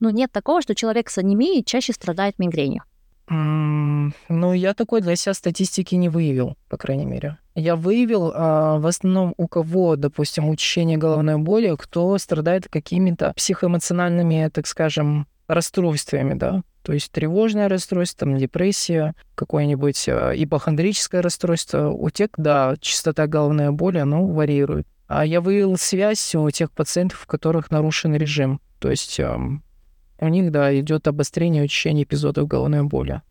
Ну, 0.00 0.10
нет 0.10 0.32
такого, 0.32 0.62
что 0.62 0.74
человек 0.74 1.10
с 1.10 1.18
анемией 1.18 1.64
чаще 1.64 1.92
страдает 1.92 2.38
мигренью. 2.38 2.82
Mm, 3.30 4.12
ну, 4.28 4.52
я 4.52 4.74
такой 4.74 5.00
для 5.00 5.16
себя 5.16 5.32
статистики 5.32 5.94
не 5.94 6.08
выявил, 6.08 6.56
по 6.68 6.76
крайней 6.76 7.06
мере. 7.06 7.38
Я 7.54 7.76
выявил 7.76 8.32
а, 8.34 8.78
в 8.78 8.86
основном 8.86 9.32
у 9.36 9.48
кого, 9.48 9.96
допустим, 9.96 10.48
учащение 10.48 10.98
головной 10.98 11.38
боли, 11.38 11.74
кто 11.78 12.18
страдает 12.18 12.68
какими-то 12.68 13.32
психоэмоциональными, 13.34 14.50
так 14.52 14.66
скажем, 14.66 15.26
расстройствами, 15.48 16.34
да, 16.34 16.62
то 16.84 16.92
есть 16.92 17.10
тревожное 17.10 17.70
расстройство, 17.70 18.26
там, 18.26 18.36
депрессия, 18.36 19.14
какое-нибудь 19.34 20.06
э, 20.06 20.34
ипохондрическое 20.36 21.22
расстройство. 21.22 21.88
У 21.88 22.10
тех, 22.10 22.28
да, 22.36 22.74
частота 22.78 23.26
головной 23.26 23.70
боли, 23.70 23.98
оно 23.98 24.26
варьирует. 24.26 24.86
А 25.06 25.24
я 25.24 25.40
выявил 25.40 25.78
связь 25.78 26.34
у 26.34 26.50
тех 26.50 26.70
пациентов, 26.70 27.24
у 27.24 27.26
которых 27.26 27.70
нарушен 27.70 28.14
режим. 28.14 28.60
То 28.80 28.90
есть 28.90 29.18
э, 29.18 29.34
у 30.18 30.28
них, 30.28 30.50
да, 30.50 30.78
идет 30.78 31.08
обострение 31.08 31.64
учащения 31.64 32.02
эпизодов 32.02 32.48
головной 32.48 32.82
боли. 32.82 33.22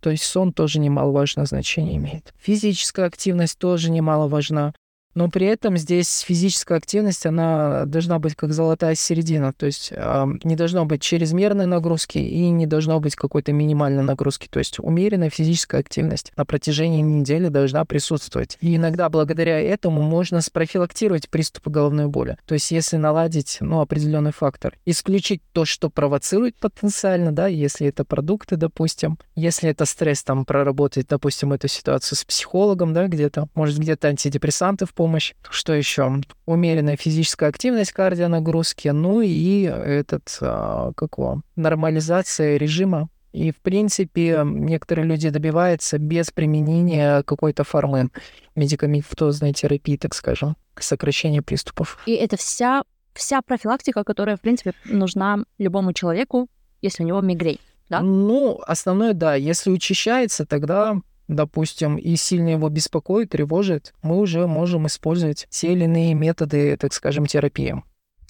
То 0.00 0.10
есть 0.10 0.24
сон 0.24 0.52
тоже 0.52 0.80
немаловажное 0.80 1.46
значение 1.46 1.96
имеет. 1.96 2.34
Физическая 2.38 3.06
активность 3.06 3.56
тоже 3.58 3.92
немаловажна. 3.92 4.74
Но 5.16 5.30
при 5.30 5.46
этом 5.46 5.78
здесь 5.78 6.20
физическая 6.20 6.76
активность, 6.76 7.24
она 7.24 7.86
должна 7.86 8.18
быть 8.18 8.36
как 8.36 8.52
золотая 8.52 8.94
середина. 8.94 9.54
То 9.54 9.64
есть 9.64 9.90
э, 9.90 10.26
не 10.44 10.56
должно 10.56 10.84
быть 10.84 11.00
чрезмерной 11.00 11.64
нагрузки 11.64 12.18
и 12.18 12.50
не 12.50 12.66
должно 12.66 13.00
быть 13.00 13.16
какой-то 13.16 13.50
минимальной 13.52 14.02
нагрузки. 14.02 14.46
То 14.50 14.58
есть 14.58 14.78
умеренная 14.78 15.30
физическая 15.30 15.80
активность 15.80 16.34
на 16.36 16.44
протяжении 16.44 17.00
недели 17.00 17.48
должна 17.48 17.86
присутствовать. 17.86 18.58
И 18.60 18.76
иногда 18.76 19.08
благодаря 19.08 19.58
этому 19.58 20.02
можно 20.02 20.42
спрофилактировать 20.42 21.30
приступы 21.30 21.70
головной 21.70 22.08
боли. 22.08 22.36
То 22.44 22.52
есть 22.52 22.70
если 22.70 22.98
наладить 22.98 23.56
ну, 23.60 23.80
определенный 23.80 24.32
фактор, 24.32 24.74
исключить 24.84 25.40
то, 25.52 25.64
что 25.64 25.88
провоцирует 25.88 26.56
потенциально, 26.56 27.32
да, 27.32 27.46
если 27.46 27.88
это 27.88 28.04
продукты, 28.04 28.56
допустим, 28.56 29.18
если 29.34 29.70
это 29.70 29.86
стресс, 29.86 30.22
там 30.22 30.44
проработать, 30.44 31.06
допустим, 31.08 31.54
эту 31.54 31.68
ситуацию 31.68 32.18
с 32.18 32.24
психологом, 32.24 32.92
да, 32.92 33.06
где-то, 33.06 33.48
может, 33.54 33.78
где-то 33.78 34.08
антидепрессанты 34.08 34.84
в 34.84 34.92
помощь. 35.06 35.34
Что 35.50 35.72
еще? 35.72 36.20
Умеренная 36.46 36.96
физическая 36.96 37.48
активность, 37.48 37.92
кардионагрузки, 37.92 38.88
ну 38.88 39.20
и 39.20 39.62
этот, 39.62 40.36
а, 40.40 40.92
как 40.96 41.18
его, 41.18 41.42
нормализация 41.54 42.56
режима 42.56 43.08
и, 43.32 43.52
в 43.52 43.56
принципе, 43.56 44.40
некоторые 44.44 45.06
люди 45.06 45.28
добиваются 45.28 45.98
без 45.98 46.30
применения 46.30 47.22
какой-то 47.22 47.64
формы 47.64 48.08
медикаментозной 48.54 49.52
терапии, 49.52 49.96
так 49.96 50.14
скажем, 50.14 50.56
сокращения 50.78 51.42
приступов. 51.42 51.98
И 52.06 52.14
это 52.14 52.36
вся, 52.36 52.82
вся 53.12 53.42
профилактика, 53.42 54.04
которая, 54.04 54.36
в 54.36 54.40
принципе, 54.40 54.72
нужна 54.86 55.44
любому 55.58 55.92
человеку, 55.92 56.48
если 56.82 57.04
у 57.04 57.06
него 57.06 57.20
мигрень, 57.20 57.60
да? 57.90 58.00
Ну, 58.00 58.60
основное, 58.66 59.12
да. 59.12 59.34
Если 59.34 59.70
учащается, 59.70 60.46
тогда 60.46 60.96
допустим, 61.28 61.96
и 61.96 62.16
сильно 62.16 62.50
его 62.50 62.68
беспокоит, 62.68 63.30
тревожит, 63.30 63.94
мы 64.02 64.18
уже 64.18 64.46
можем 64.46 64.86
использовать 64.86 65.46
те 65.50 65.72
или 65.72 65.84
иные 65.84 66.14
методы, 66.14 66.76
так 66.76 66.92
скажем, 66.92 67.26
терапии. 67.26 67.82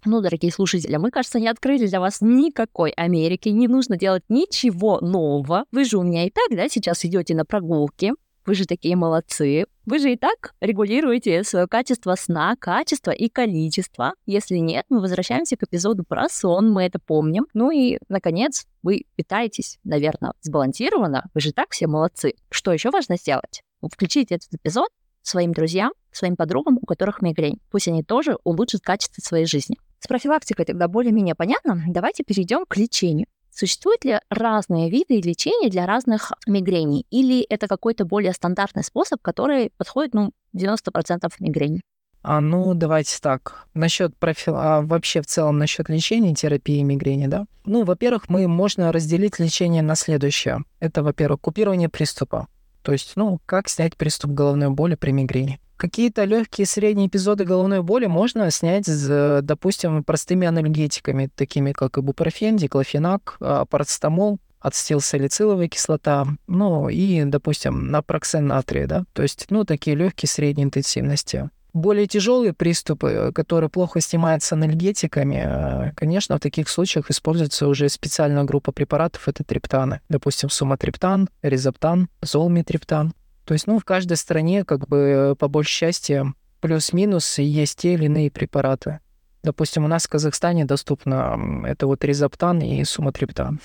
Ну, 0.04 0.20
дорогие 0.20 0.52
слушатели, 0.52 0.96
мы, 0.96 1.10
кажется, 1.10 1.40
не 1.40 1.48
открыли 1.48 1.86
для 1.86 1.98
вас 1.98 2.20
никакой 2.20 2.90
Америки, 2.90 3.48
не 3.48 3.66
нужно 3.66 3.96
делать 3.96 4.22
ничего 4.28 5.00
нового. 5.00 5.64
Вы 5.72 5.84
же 5.84 5.98
у 5.98 6.02
меня 6.02 6.26
и 6.26 6.30
так, 6.30 6.46
да, 6.50 6.68
сейчас 6.68 7.04
идете 7.04 7.34
на 7.34 7.44
прогулки, 7.44 8.12
вы 8.46 8.54
же 8.54 8.66
такие 8.66 8.96
молодцы. 8.96 9.66
Вы 9.84 9.98
же 9.98 10.12
и 10.12 10.16
так 10.16 10.54
регулируете 10.60 11.44
свое 11.44 11.66
качество 11.66 12.14
сна, 12.14 12.56
качество 12.58 13.10
и 13.10 13.28
количество. 13.28 14.14
Если 14.24 14.56
нет, 14.56 14.86
мы 14.88 15.00
возвращаемся 15.00 15.56
к 15.56 15.64
эпизоду 15.64 16.04
про 16.04 16.28
сон, 16.28 16.72
мы 16.72 16.84
это 16.84 16.98
помним. 16.98 17.46
Ну 17.54 17.70
и, 17.70 17.98
наконец, 18.08 18.66
вы 18.82 19.04
питаетесь, 19.16 19.78
наверное, 19.84 20.32
сбалансированно. 20.42 21.28
Вы 21.34 21.40
же 21.40 21.52
так 21.52 21.70
все 21.70 21.86
молодцы. 21.86 22.34
Что 22.50 22.72
еще 22.72 22.90
важно 22.90 23.16
сделать? 23.16 23.62
Включите 23.82 24.36
этот 24.36 24.54
эпизод 24.54 24.88
своим 25.22 25.52
друзьям, 25.52 25.92
своим 26.12 26.36
подругам, 26.36 26.78
у 26.80 26.86
которых 26.86 27.20
мигрень. 27.22 27.60
Пусть 27.70 27.88
они 27.88 28.02
тоже 28.02 28.38
улучшат 28.44 28.80
качество 28.82 29.20
своей 29.20 29.46
жизни. 29.46 29.76
С 29.98 30.06
профилактикой 30.06 30.64
тогда 30.64 30.88
более-менее 30.88 31.34
понятно. 31.34 31.82
Давайте 31.88 32.22
перейдем 32.22 32.64
к 32.66 32.76
лечению. 32.76 33.26
Существуют 33.56 34.04
ли 34.04 34.20
разные 34.28 34.90
виды 34.90 35.18
лечения 35.18 35.70
для 35.70 35.86
разных 35.86 36.30
мигрений? 36.46 37.06
Или 37.10 37.40
это 37.40 37.68
какой-то 37.68 38.04
более 38.04 38.34
стандартный 38.34 38.84
способ, 38.84 39.22
который 39.22 39.72
подходит, 39.78 40.12
ну, 40.12 40.32
90% 40.54 41.32
мигрени? 41.40 41.80
А, 42.20 42.42
ну, 42.42 42.74
давайте 42.74 43.18
так. 43.18 43.66
Насчет 43.72 44.14
профил... 44.18 44.56
а 44.56 44.82
вообще 44.82 45.22
в 45.22 45.26
целом 45.26 45.56
насчет 45.56 45.88
лечения 45.88 46.34
терапии 46.34 46.82
мигрени, 46.82 47.28
да? 47.28 47.46
Ну, 47.64 47.84
во-первых, 47.84 48.28
мы 48.28 48.46
можно 48.46 48.92
разделить 48.92 49.38
лечение 49.38 49.80
на 49.80 49.94
следующее. 49.94 50.64
Это, 50.78 51.02
во-первых, 51.02 51.40
купирование 51.40 51.88
приступа. 51.88 52.48
То 52.86 52.92
есть, 52.92 53.14
ну, 53.16 53.40
как 53.46 53.68
снять 53.68 53.96
приступ 53.96 54.30
головной 54.30 54.70
боли 54.70 54.94
при 54.94 55.10
мигрени. 55.10 55.58
Какие-то 55.76 56.22
легкие 56.22 56.68
средние 56.68 57.08
эпизоды 57.08 57.44
головной 57.44 57.82
боли 57.82 58.06
можно 58.06 58.48
снять, 58.52 58.86
с, 58.86 59.40
допустим, 59.42 60.04
простыми 60.04 60.46
анальгетиками, 60.46 61.28
такими 61.34 61.72
как 61.72 61.98
ибупрофен, 61.98 62.56
диклофенак, 62.56 63.38
а, 63.40 63.64
парацетамол, 63.64 64.38
ацетилсалициловая 64.60 65.66
кислота, 65.66 66.28
ну 66.46 66.88
и, 66.88 67.24
допустим, 67.24 67.90
напроксен 67.90 68.46
натрия, 68.46 68.86
да, 68.86 69.04
то 69.14 69.22
есть, 69.22 69.46
ну, 69.50 69.64
такие 69.64 69.96
легкие 69.96 70.28
средней 70.28 70.62
интенсивности. 70.62 71.50
Более 71.76 72.06
тяжелые 72.06 72.54
приступы, 72.54 73.32
которые 73.34 73.68
плохо 73.68 74.00
снимаются 74.00 74.54
анальгетиками, 74.54 75.42
э, 75.44 75.92
конечно, 75.94 76.38
в 76.38 76.40
таких 76.40 76.70
случаях 76.70 77.10
используется 77.10 77.68
уже 77.68 77.90
специальная 77.90 78.44
группа 78.44 78.72
препаратов, 78.72 79.28
это 79.28 79.44
триптаны. 79.44 80.00
Допустим, 80.08 80.48
суматриптан, 80.48 81.28
резоптан, 81.42 82.08
золмитриптан. 82.22 83.12
То 83.44 83.52
есть, 83.52 83.66
ну, 83.66 83.78
в 83.78 83.84
каждой 83.84 84.16
стране, 84.16 84.64
как 84.64 84.88
бы, 84.88 85.36
по 85.38 85.48
большей 85.48 85.80
части, 85.80 86.22
плюс-минус 86.62 87.38
есть 87.40 87.78
те 87.78 87.92
или 87.92 88.06
иные 88.06 88.30
препараты. 88.30 89.00
Допустим, 89.42 89.84
у 89.84 89.88
нас 89.88 90.06
в 90.06 90.08
Казахстане 90.08 90.64
доступно 90.64 91.62
это 91.66 91.86
вот 91.86 92.02
резоптан 92.06 92.62
и 92.62 92.82
суматриптан. 92.84 93.60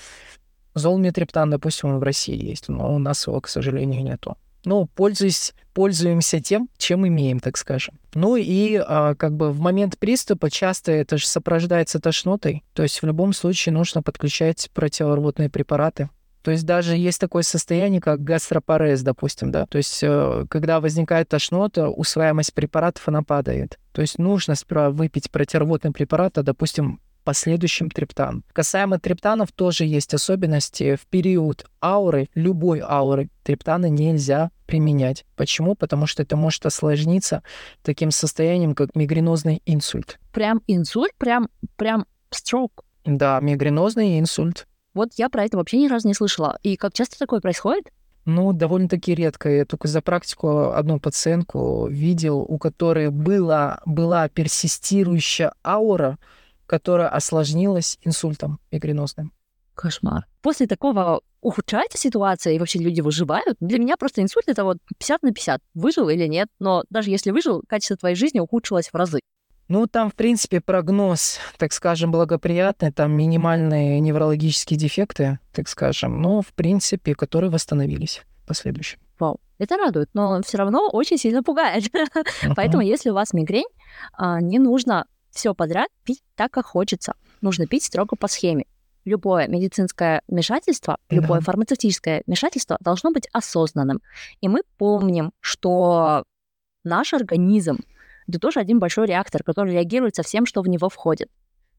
Золмитриптан, 0.74 1.48
допустим, 1.48 1.98
в 1.98 2.02
России 2.02 2.36
есть, 2.36 2.68
но 2.68 2.94
у 2.94 2.98
нас 2.98 3.26
его, 3.26 3.40
к 3.40 3.48
сожалению, 3.48 4.04
нету. 4.04 4.36
Ну, 4.64 4.86
пользуясь, 4.94 5.54
пользуемся 5.74 6.40
тем, 6.40 6.68
чем 6.76 7.06
имеем, 7.06 7.40
так 7.40 7.56
скажем. 7.56 7.98
Ну 8.14 8.36
и 8.36 8.76
а, 8.76 9.14
как 9.14 9.34
бы 9.36 9.50
в 9.50 9.60
момент 9.60 9.98
приступа 9.98 10.50
часто 10.50 10.92
это 10.92 11.18
же 11.18 11.26
сопровождается 11.26 12.00
тошнотой. 12.00 12.62
То 12.74 12.82
есть 12.82 13.02
в 13.02 13.06
любом 13.06 13.32
случае 13.32 13.72
нужно 13.72 14.02
подключать 14.02 14.70
противорвотные 14.72 15.50
препараты. 15.50 16.10
То 16.42 16.50
есть 16.50 16.66
даже 16.66 16.96
есть 16.96 17.20
такое 17.20 17.44
состояние, 17.44 18.00
как 18.00 18.22
гастропарез, 18.22 19.02
допустим, 19.02 19.52
да. 19.52 19.66
То 19.66 19.78
есть 19.78 20.00
э, 20.02 20.44
когда 20.50 20.80
возникает 20.80 21.28
тошнота, 21.28 21.88
усваиваемость 21.88 22.52
препаратов, 22.52 23.06
она 23.08 23.22
падает. 23.22 23.78
То 23.92 24.02
есть 24.02 24.18
нужно 24.18 24.56
сперва 24.56 24.90
выпить 24.90 25.30
противорвотный 25.30 25.92
препарат, 25.92 26.38
а, 26.38 26.42
допустим, 26.42 27.00
последующим 27.22 27.90
триптан. 27.90 28.44
Касаемо 28.52 28.98
триптанов 28.98 29.52
тоже 29.52 29.84
есть 29.84 30.14
особенности. 30.14 30.96
В 30.96 31.06
период 31.06 31.66
ауры, 31.82 32.28
любой 32.34 32.80
ауры, 32.80 33.30
триптаны 33.42 33.90
нельзя 33.90 34.50
применять. 34.66 35.24
Почему? 35.36 35.74
Потому 35.74 36.06
что 36.06 36.22
это 36.22 36.36
может 36.36 36.64
осложниться 36.66 37.42
таким 37.82 38.10
состоянием, 38.10 38.74
как 38.74 38.94
мигренозный 38.94 39.62
инсульт. 39.66 40.18
Прям 40.32 40.62
инсульт? 40.66 41.12
Прям, 41.18 41.48
прям 41.76 42.06
строк? 42.30 42.84
Да, 43.04 43.40
мигренозный 43.40 44.18
инсульт. 44.18 44.66
Вот 44.94 45.10
я 45.16 45.28
про 45.28 45.44
это 45.44 45.56
вообще 45.56 45.78
ни 45.78 45.88
разу 45.88 46.08
не 46.08 46.14
слышала. 46.14 46.58
И 46.62 46.76
как 46.76 46.92
часто 46.92 47.18
такое 47.18 47.40
происходит? 47.40 47.90
Ну, 48.24 48.52
довольно-таки 48.52 49.14
редко. 49.14 49.50
Я 49.50 49.64
только 49.64 49.88
за 49.88 50.00
практику 50.00 50.70
одну 50.70 51.00
пациентку 51.00 51.88
видел, 51.88 52.38
у 52.40 52.58
которой 52.58 53.10
была, 53.10 53.80
была 53.84 54.28
персистирующая 54.28 55.52
аура, 55.64 56.18
которая 56.72 57.10
осложнилась 57.10 57.98
инсультом 58.00 58.58
мигренозным. 58.70 59.30
Кошмар. 59.74 60.26
После 60.40 60.66
такого 60.66 61.20
ухудшается 61.42 61.98
ситуация, 61.98 62.54
и 62.54 62.58
вообще 62.58 62.78
люди 62.78 63.02
выживают? 63.02 63.58
Для 63.60 63.78
меня 63.78 63.98
просто 63.98 64.22
инсульт— 64.22 64.44
это 64.48 64.64
вот 64.64 64.78
50 64.98 65.22
на 65.22 65.34
50. 65.34 65.60
Выжил 65.74 66.08
или 66.08 66.26
нет? 66.26 66.48
Но 66.60 66.84
даже 66.88 67.10
если 67.10 67.30
выжил, 67.30 67.62
качество 67.68 67.98
твоей 67.98 68.16
жизни 68.16 68.40
ухудшилось 68.40 68.88
в 68.88 68.94
разы. 68.94 69.20
Ну, 69.68 69.86
там, 69.86 70.08
в 70.08 70.14
принципе, 70.14 70.62
прогноз, 70.62 71.40
так 71.58 71.74
скажем, 71.74 72.10
благоприятный, 72.10 72.90
там 72.90 73.12
минимальные 73.12 74.00
неврологические 74.00 74.78
дефекты, 74.78 75.40
так 75.52 75.68
скажем, 75.68 76.22
но, 76.22 76.40
в 76.40 76.54
принципе, 76.54 77.14
которые 77.14 77.50
восстановились 77.50 78.22
в 78.44 78.48
последующем. 78.48 78.98
Вау, 79.18 79.40
это 79.58 79.76
радует, 79.76 80.08
но 80.14 80.40
все 80.40 80.56
равно 80.56 80.88
очень 80.90 81.18
сильно 81.18 81.42
пугает. 81.42 81.84
Поэтому, 82.56 82.82
если 82.82 83.10
у 83.10 83.14
вас 83.14 83.34
мигрень, 83.34 83.68
а, 84.14 84.40
не 84.40 84.58
нужно 84.58 85.04
все 85.32 85.54
подряд 85.54 85.88
пить 86.04 86.22
так, 86.34 86.52
как 86.52 86.66
хочется. 86.66 87.14
Нужно 87.40 87.66
пить 87.66 87.84
строго 87.84 88.16
по 88.16 88.28
схеме. 88.28 88.66
Любое 89.04 89.48
медицинское 89.48 90.22
вмешательство, 90.28 90.98
любое 91.10 91.40
да. 91.40 91.44
фармацевтическое 91.44 92.22
вмешательство 92.26 92.76
должно 92.80 93.10
быть 93.10 93.28
осознанным. 93.32 94.00
И 94.40 94.48
мы 94.48 94.60
помним, 94.78 95.32
что 95.40 96.24
наш 96.84 97.12
организм 97.12 97.80
это 98.28 98.38
тоже 98.38 98.60
один 98.60 98.78
большой 98.78 99.06
реактор, 99.06 99.42
который 99.42 99.72
реагирует 99.74 100.16
со 100.16 100.22
всем, 100.22 100.46
что 100.46 100.62
в 100.62 100.68
него 100.68 100.88
входит. 100.88 101.28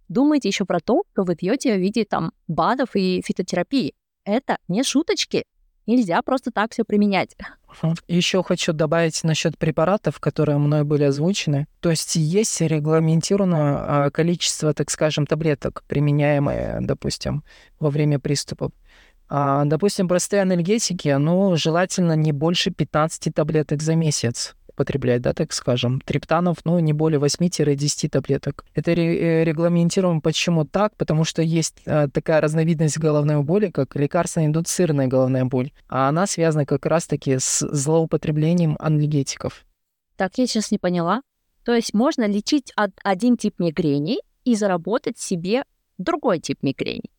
Думайте 0.10 0.50
еще 0.50 0.66
про 0.66 0.80
то, 0.80 1.04
что 1.13 1.24
вы 1.24 1.36
пьете 1.36 1.76
в 1.76 1.80
виде 1.80 2.06
там 2.06 2.34
БАДов 2.48 2.96
и 2.96 3.24
фитотерапии. 3.26 3.94
Это 4.26 4.58
не 4.68 4.84
шуточки. 4.84 5.46
Нельзя 5.86 6.22
просто 6.22 6.52
так 6.52 6.72
все 6.72 6.84
применять. 6.84 7.36
Еще 8.08 8.44
хочу 8.44 8.74
добавить 8.74 9.24
насчет 9.24 9.58
препаратов, 9.58 10.20
которые 10.20 10.58
мной 10.58 10.84
были 10.84 11.04
озвучены. 11.04 11.68
То 11.80 11.90
есть 11.90 12.16
есть 12.16 12.62
регламентированное 12.62 14.06
а, 14.06 14.10
количество, 14.12 14.74
так 14.74 14.90
скажем, 14.90 15.26
таблеток, 15.26 15.84
применяемые, 15.88 16.80
допустим, 16.82 17.44
во 17.80 17.90
время 17.90 18.20
приступов. 18.20 18.72
А, 19.30 19.66
допустим, 19.66 20.08
простые 20.08 20.42
анальгетики, 20.42 21.10
ну, 21.10 21.56
желательно 21.56 22.16
не 22.16 22.32
больше 22.32 22.72
15 22.72 23.34
таблеток 23.34 23.82
за 23.82 23.96
месяц 23.96 24.56
употреблять, 24.74 25.22
да, 25.22 25.34
так 25.34 25.54
скажем, 25.54 26.02
триптанов, 26.02 26.58
ну, 26.66 26.80
не 26.80 26.94
более 26.94 27.20
8-10 27.20 28.10
таблеток. 28.10 28.66
Это 28.74 28.92
э, 28.92 29.44
регламентируем 29.44 30.22
почему 30.22 30.66
так? 30.66 30.96
Потому 30.98 31.24
что 31.24 31.42
есть 31.42 31.82
э, 31.86 32.08
такая 32.12 32.42
разновидность 32.42 32.98
головной 32.98 33.42
боли, 33.44 33.70
как 33.70 33.96
лекарственно-индуцированная 33.96 35.08
головная 35.08 35.46
боль, 35.46 35.72
а 35.88 36.10
она 36.10 36.28
связана 36.28 36.66
как 36.66 36.86
раз-таки 36.86 37.38
с 37.40 37.60
злоупотреблением 37.60 38.76
анальгетиков. 38.80 39.66
Так, 40.16 40.38
я 40.38 40.48
сейчас 40.48 40.72
не 40.72 40.78
поняла. 40.78 41.22
То 41.64 41.74
есть 41.74 41.94
можно 41.94 42.28
лечить 42.28 42.74
один 42.76 43.38
тип 43.38 43.60
мигрени 43.60 44.18
и 44.44 44.56
заработать 44.56 45.18
себе 45.18 45.64
другой 45.98 46.40
тип 46.40 46.62
мигрени, 46.62 47.10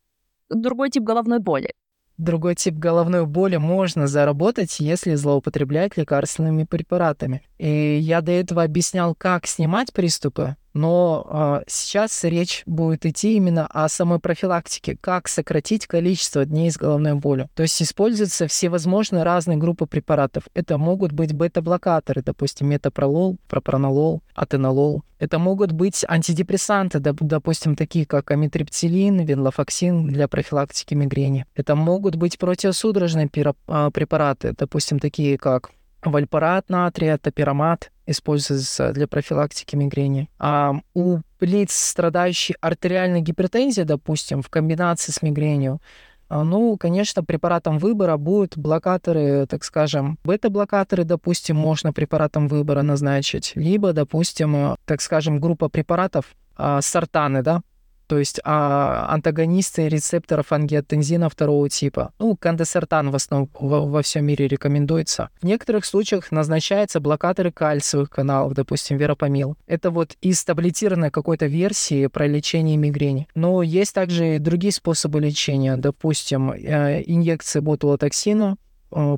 другой 0.49 0.91
тип 0.91 1.03
головной 1.03 1.39
боли. 1.39 1.73
Другой 2.17 2.55
тип 2.55 2.75
головной 2.75 3.25
боли 3.25 3.57
можно 3.57 4.07
заработать, 4.07 4.79
если 4.79 5.15
злоупотреблять 5.15 5.97
лекарственными 5.97 6.63
препаратами. 6.63 7.43
И 7.57 7.97
я 8.01 8.21
до 8.21 8.31
этого 8.31 8.63
объяснял, 8.63 9.15
как 9.15 9.45
снимать 9.47 9.91
приступы, 9.91 10.55
но 10.75 11.25
э, 11.27 11.63
сейчас 11.67 12.23
речь 12.25 12.63
будет 12.65 13.05
идти 13.05 13.37
именно 13.37 13.65
о 13.67 13.87
самой 13.87 14.19
профилактике, 14.19 14.97
как 14.99 15.29
сократить 15.29 15.87
количество 15.87 16.45
дней 16.45 16.69
с 16.69 16.77
головной 16.77 17.13
болью. 17.15 17.49
То 17.55 17.63
есть 17.63 17.81
используются 17.81 18.47
всевозможные 18.47 19.23
разные 19.23 19.57
группы 19.57 19.87
препаратов. 19.87 20.43
Это 20.53 20.77
могут 20.77 21.13
быть 21.13 21.33
бета-блокаторы, 21.33 22.21
допустим, 22.21 22.67
метапролол, 22.67 23.37
пропронолол, 23.47 24.21
атенолол. 24.35 25.03
Это 25.17 25.39
могут 25.39 25.71
быть 25.71 26.03
антидепрессанты, 26.05 26.99
допустим, 26.99 27.77
такие 27.77 28.05
как 28.05 28.31
амитриптилин, 28.31 29.21
венлофоксин 29.21 30.07
для 30.07 30.27
профилактики 30.27 30.93
мигрени. 30.93 31.45
Это 31.55 31.75
могут 31.75 32.15
быть 32.17 32.37
противосудорожные 32.37 33.29
а, 33.67 33.91
препараты, 33.91 34.53
допустим, 34.57 34.99
такие 34.99 35.37
как 35.37 35.71
вальпарат 36.11 36.69
натрия, 36.69 37.17
топиромат 37.17 37.91
используется 38.07 38.93
для 38.93 39.07
профилактики 39.07 39.75
мигрени. 39.75 40.29
А 40.37 40.75
у 40.93 41.19
лиц, 41.39 41.73
страдающих 41.73 42.55
артериальной 42.61 43.21
гипертензией, 43.21 43.85
допустим, 43.85 44.41
в 44.41 44.49
комбинации 44.49 45.11
с 45.11 45.21
мигренью, 45.21 45.81
а, 46.27 46.43
ну, 46.43 46.75
конечно, 46.77 47.23
препаратом 47.23 47.77
выбора 47.77 48.17
будут 48.17 48.57
блокаторы, 48.57 49.45
так 49.45 49.63
скажем, 49.63 50.17
бета-блокаторы, 50.23 51.03
допустим, 51.03 51.55
можно 51.55 51.93
препаратом 51.93 52.47
выбора 52.47 52.81
назначить, 52.81 53.51
либо, 53.55 53.93
допустим, 53.93 54.55
э, 54.55 54.75
так 54.85 55.01
скажем, 55.01 55.39
группа 55.39 55.69
препаратов, 55.69 56.25
а, 56.57 56.81
сортаны, 56.81 57.43
да, 57.43 57.61
то 58.07 58.17
есть 58.17 58.39
а, 58.43 59.07
антагонисты 59.09 59.87
рецепторов 59.87 60.51
ангиотензина 60.51 61.29
второго 61.29 61.69
типа. 61.69 62.13
Ну, 62.19 62.35
кандесертан 62.35 63.11
в 63.11 63.15
основном 63.15 63.49
во, 63.59 63.85
во 63.85 64.01
всем 64.01 64.25
мире 64.25 64.47
рекомендуется. 64.47 65.29
В 65.41 65.45
некоторых 65.45 65.85
случаях 65.85 66.31
назначаются 66.31 66.99
блокаторы 66.99 67.51
кальциевых 67.51 68.09
каналов, 68.09 68.53
допустим, 68.53 68.97
веропамил. 68.97 69.57
Это 69.67 69.91
вот 69.91 70.15
из 70.21 70.43
таблетированной 70.43 71.11
какой-то 71.11 71.45
версии 71.47 72.07
про 72.07 72.27
лечение 72.27 72.77
мигрени. 72.77 73.27
Но 73.35 73.61
есть 73.63 73.93
также 73.93 74.35
и 74.35 74.39
другие 74.39 74.71
способы 74.71 75.19
лечения, 75.19 75.77
допустим, 75.77 76.51
э, 76.51 77.03
инъекции 77.05 77.59
ботулотоксина, 77.59 78.57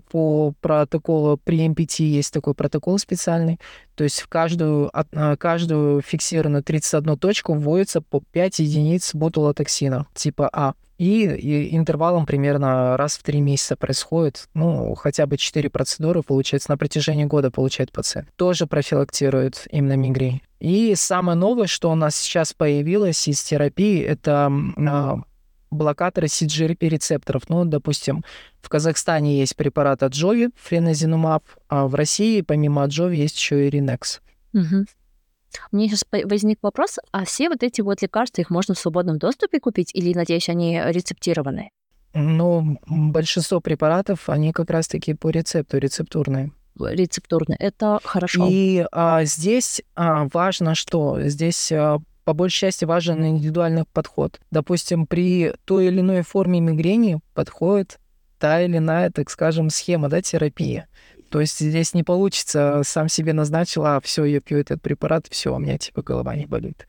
по 0.09 0.53
протоколу 0.59 1.37
при 1.37 1.67
МПТ 1.67 1.99
есть 1.99 2.33
такой 2.33 2.53
протокол 2.53 2.97
специальный. 2.97 3.59
То 3.95 4.03
есть 4.03 4.21
в 4.21 4.27
каждую, 4.27 4.91
э, 4.93 5.37
каждую 5.37 6.01
фиксированную 6.01 6.63
31 6.63 7.17
точку 7.17 7.53
вводится 7.53 8.01
по 8.01 8.21
5 8.31 8.59
единиц 8.59 9.13
ботулотоксина 9.13 10.07
типа 10.13 10.49
А. 10.51 10.73
И, 10.97 11.25
и 11.25 11.77
интервалом 11.77 12.25
примерно 12.25 12.97
раз 12.97 13.17
в 13.17 13.23
3 13.23 13.39
месяца 13.39 13.75
происходит, 13.75 14.49
ну, 14.55 14.95
хотя 14.95 15.27
бы 15.27 15.37
4 15.37 15.69
процедуры, 15.69 16.23
получается, 16.23 16.71
на 16.71 16.77
протяжении 16.77 17.25
года 17.25 17.51
получает 17.51 17.91
пациент. 17.91 18.29
Тоже 18.35 18.65
профилактирует 18.65 19.67
именно 19.69 19.95
мигрень. 19.95 20.41
И 20.59 20.95
самое 20.95 21.37
новое, 21.37 21.67
что 21.67 21.91
у 21.91 21.95
нас 21.95 22.15
сейчас 22.15 22.53
появилось 22.53 23.27
из 23.27 23.43
терапии, 23.43 24.01
это 24.01 24.51
а, 24.75 25.19
блокаторы 25.69 26.27
CGRP-рецепторов. 26.27 27.43
Ну, 27.49 27.65
допустим, 27.65 28.23
в 28.62 28.69
Казахстане 28.69 29.39
есть 29.39 29.56
препарат 29.56 30.03
от 30.03 30.13
Джови, 30.13 30.49
френозинумаб, 30.56 31.43
а 31.67 31.88
в 31.88 31.95
России 31.95 32.41
помимо 32.41 32.86
Джови 32.86 33.17
есть 33.17 33.38
еще 33.38 33.67
и 33.67 33.69
Ринекс. 33.69 34.21
Угу. 34.53 34.86
У 35.71 35.75
меня 35.75 35.88
сейчас 35.88 36.03
возник 36.25 36.60
вопрос, 36.62 36.97
а 37.12 37.25
все 37.25 37.49
вот 37.49 37.63
эти 37.63 37.82
вот 37.82 38.01
лекарства, 38.01 38.41
их 38.41 38.49
можно 38.49 38.75
в 38.75 38.80
свободном 38.80 39.17
доступе 39.17 39.60
купить 39.60 39.91
или, 39.93 40.13
надеюсь, 40.13 40.49
они 40.49 40.80
рецептированы? 40.84 41.71
Ну, 42.13 42.80
большинство 42.88 43.60
препаратов, 43.60 44.30
они 44.30 44.51
как 44.51 44.69
раз-таки 44.69 45.13
по 45.13 45.30
рецепту, 45.30 45.77
рецептурные. 45.77 46.51
Рецептурные, 46.80 47.58
это 47.58 47.99
хорошо. 48.03 48.47
И 48.49 48.86
а, 48.91 49.23
здесь 49.25 49.82
а, 49.95 50.27
важно, 50.32 50.75
что 50.75 51.21
здесь 51.23 51.71
а, 51.71 51.99
по 52.27 52.33
большей 52.33 52.59
части 52.59 52.83
важен 52.83 53.25
индивидуальный 53.25 53.85
подход. 53.85 54.41
Допустим, 54.51 55.07
при 55.07 55.53
той 55.63 55.87
или 55.87 56.01
иной 56.01 56.23
форме 56.23 56.59
мигрени 56.59 57.21
подходит 57.33 57.99
та 58.37 58.61
или 58.61 58.79
иная, 58.79 59.11
так 59.11 59.29
скажем, 59.29 59.69
схема, 59.69 60.09
да, 60.09 60.21
терапии. 60.21 60.87
То 61.29 61.39
есть 61.39 61.57
здесь 61.57 61.93
не 61.93 62.03
получится, 62.03 62.81
сам 62.83 63.07
себе 63.07 63.31
назначил, 63.31 63.85
а 63.85 64.01
все, 64.01 64.25
я 64.25 64.41
пью 64.41 64.57
этот 64.57 64.81
препарат, 64.81 65.27
все, 65.29 65.55
у 65.55 65.57
меня 65.57 65.77
типа 65.77 66.01
голова 66.01 66.35
не 66.35 66.45
болит. 66.45 66.85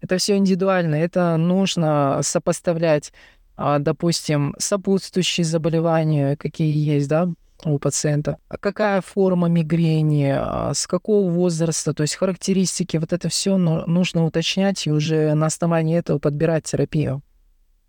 Это 0.00 0.18
все 0.18 0.36
индивидуально, 0.36 0.94
это 0.94 1.36
нужно 1.36 2.20
сопоставлять, 2.22 3.12
а, 3.56 3.80
допустим, 3.80 4.54
сопутствующие 4.56 5.44
заболевания, 5.44 6.36
какие 6.36 6.72
есть, 6.72 7.08
да, 7.08 7.28
у 7.64 7.78
пациента, 7.78 8.38
а 8.48 8.58
какая 8.58 9.00
форма 9.00 9.48
мигрени, 9.48 10.34
а, 10.36 10.72
с 10.74 10.86
какого 10.86 11.30
возраста, 11.30 11.94
то 11.94 12.02
есть 12.02 12.16
характеристики, 12.16 12.96
вот 12.96 13.12
это 13.12 13.28
все 13.28 13.56
нужно 13.56 14.24
уточнять 14.24 14.86
и 14.86 14.92
уже 14.92 15.34
на 15.34 15.46
основании 15.46 15.98
этого 15.98 16.18
подбирать 16.18 16.64
терапию. 16.64 17.22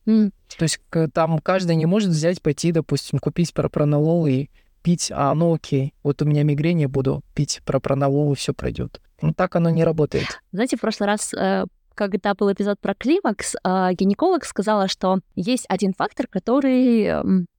Mm. 0.05 0.31
То 0.57 0.63
есть 0.63 0.79
там 1.13 1.39
каждый 1.39 1.75
не 1.75 1.85
может 1.85 2.09
взять, 2.09 2.41
пойти, 2.41 2.71
допустим, 2.71 3.19
купить 3.19 3.53
пропронолол 3.53 4.25
и 4.25 4.47
пить, 4.81 5.11
а 5.13 5.33
ну 5.35 5.53
окей, 5.53 5.93
вот 6.03 6.21
у 6.21 6.25
меня 6.25 6.43
мигрень, 6.43 6.81
я 6.81 6.87
буду 6.87 7.23
пить 7.35 7.61
пропронолол, 7.65 8.31
и 8.31 8.35
все 8.35 8.53
пройдет. 8.53 9.01
Ну 9.21 9.33
так 9.33 9.55
оно 9.55 9.69
не 9.69 9.83
работает. 9.83 10.27
Знаете, 10.53 10.77
в 10.77 10.81
прошлый 10.81 11.07
раз 11.07 11.33
э, 11.33 11.65
когда 11.97 12.35
был 12.35 12.53
эпизод 12.53 12.79
про 12.79 12.93
климакс, 12.93 13.55
а, 13.63 13.91
гинеколог 13.93 14.45
сказала, 14.45 14.87
что 14.87 15.19
есть 15.35 15.65
один 15.67 15.93
фактор, 15.93 16.27
который 16.27 17.09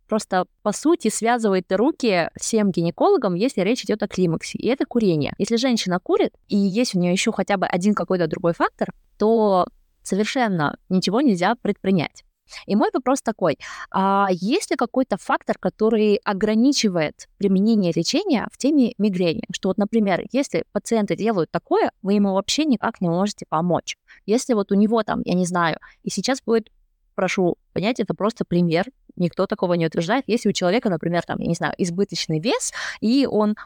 просто, 0.09 0.47
по 0.63 0.73
сути, 0.73 1.09
связывает 1.09 1.71
руки 1.71 2.31
всем 2.39 2.71
гинекологам, 2.71 3.35
если 3.35 3.61
речь 3.61 3.85
идет 3.85 4.03
о 4.03 4.09
климаксе, 4.09 4.59
и 4.59 4.67
это 4.67 4.85
курение. 4.87 5.35
Если 5.39 5.57
женщина 5.57 6.01
курит, 6.01 6.35
и 6.49 6.57
есть 6.57 6.95
у 6.95 6.99
нее 6.99 7.13
еще 7.13 7.33
хотя 7.33 7.57
бы 7.57 7.67
один 7.67 7.95
какой-то 7.95 8.27
другой 8.27 8.55
фактор, 8.55 8.93
то 9.19 9.67
совершенно 10.03 10.79
ничего 10.89 11.21
нельзя 11.21 11.55
предпринять. 11.61 12.25
И 12.67 12.77
мой 12.77 12.89
вопрос 12.93 13.21
такой, 13.23 13.59
а 13.91 14.29
есть 14.31 14.71
ли 14.71 14.77
какой-то 14.77 15.17
фактор, 15.19 15.57
который 15.59 16.17
ограничивает 16.25 17.29
применение 17.37 17.93
лечения 17.95 18.49
в 18.53 18.59
теме 18.59 18.95
мигрени? 18.99 19.43
Что 19.53 19.69
вот, 19.69 19.79
например, 19.79 20.23
если 20.33 20.65
пациенты 20.73 21.17
делают 21.17 21.51
такое, 21.51 21.91
вы 22.03 22.15
ему 22.15 22.33
вообще 22.33 22.65
никак 22.65 23.01
не 23.01 23.09
можете 23.09 23.45
помочь. 23.49 23.97
Если 24.27 24.55
вот 24.55 24.73
у 24.73 24.75
него 24.75 25.03
там, 25.03 25.23
я 25.25 25.35
не 25.35 25.45
знаю, 25.45 25.79
и 26.03 26.11
сейчас 26.11 26.41
будет 26.43 26.71
прошу 27.19 27.57
понять, 27.73 27.99
это 27.99 28.15
просто 28.15 28.45
пример, 28.45 28.85
никто 29.17 29.49
такого 29.49 29.75
не 29.75 29.87
утверждает. 29.87 30.23
Если 30.29 30.49
у 30.49 30.53
человека, 30.53 30.89
например, 30.89 31.25
там, 31.27 31.41
я 31.41 31.49
не 31.49 31.55
знаю, 31.57 31.75
избыточный 31.77 32.39
вес, 32.39 32.73
и 33.01 33.27
он, 33.27 33.57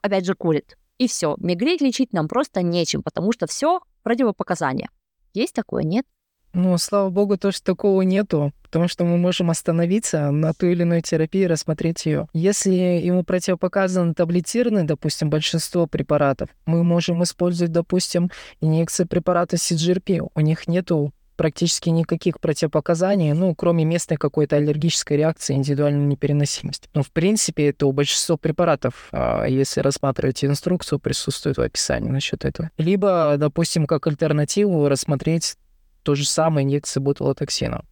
опять 0.00 0.24
же, 0.24 0.36
курит, 0.36 0.78
и 0.96 1.08
все, 1.08 1.34
мигрень 1.38 1.78
лечить 1.80 2.12
нам 2.12 2.28
просто 2.28 2.62
нечем, 2.62 3.02
потому 3.02 3.32
что 3.32 3.48
все 3.48 3.80
противопоказания. 4.04 4.88
Есть 5.34 5.52
такое, 5.52 5.82
нет? 5.82 6.06
Ну, 6.52 6.78
слава 6.78 7.10
богу, 7.10 7.36
то, 7.36 7.50
что 7.50 7.64
такого 7.64 8.02
нету, 8.02 8.52
потому 8.62 8.86
что 8.86 9.04
мы 9.04 9.18
можем 9.18 9.50
остановиться 9.50 10.30
на 10.30 10.54
той 10.54 10.72
или 10.72 10.84
иной 10.84 11.02
терапии 11.02 11.42
рассмотреть 11.42 12.06
ее. 12.06 12.28
Если 12.32 12.70
ему 12.70 13.24
противопоказаны 13.24 14.14
таблетированные, 14.14 14.84
допустим, 14.84 15.28
большинство 15.28 15.88
препаратов, 15.88 16.50
мы 16.66 16.84
можем 16.84 17.20
использовать, 17.24 17.72
допустим, 17.72 18.30
инъекции 18.60 19.04
препарата 19.04 19.56
CGRP. 19.56 20.30
У 20.32 20.40
них 20.40 20.68
нету 20.68 21.12
практически 21.36 21.90
никаких 21.90 22.40
противопоказаний, 22.40 23.32
ну, 23.32 23.54
кроме 23.54 23.84
местной 23.84 24.16
какой-то 24.16 24.56
аллергической 24.56 25.16
реакции, 25.16 25.54
индивидуальной 25.54 26.06
непереносимости. 26.06 26.88
Но, 26.94 27.02
в 27.02 27.10
принципе, 27.10 27.68
это 27.68 27.86
у 27.86 27.92
большинства 27.92 28.36
препаратов, 28.36 29.08
а, 29.12 29.44
если 29.44 29.80
рассматривать 29.80 30.44
инструкцию, 30.44 30.98
присутствует 30.98 31.58
в 31.58 31.60
описании 31.60 32.10
насчет 32.10 32.44
этого. 32.44 32.70
Либо, 32.78 33.36
допустим, 33.38 33.86
как 33.86 34.06
альтернативу 34.06 34.88
рассмотреть 34.88 35.56
то 36.02 36.14
же 36.14 36.26
самое 36.26 36.64
инъекции 36.64 37.00
ботулотоксина. 37.00 37.84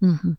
Угу. 0.00 0.36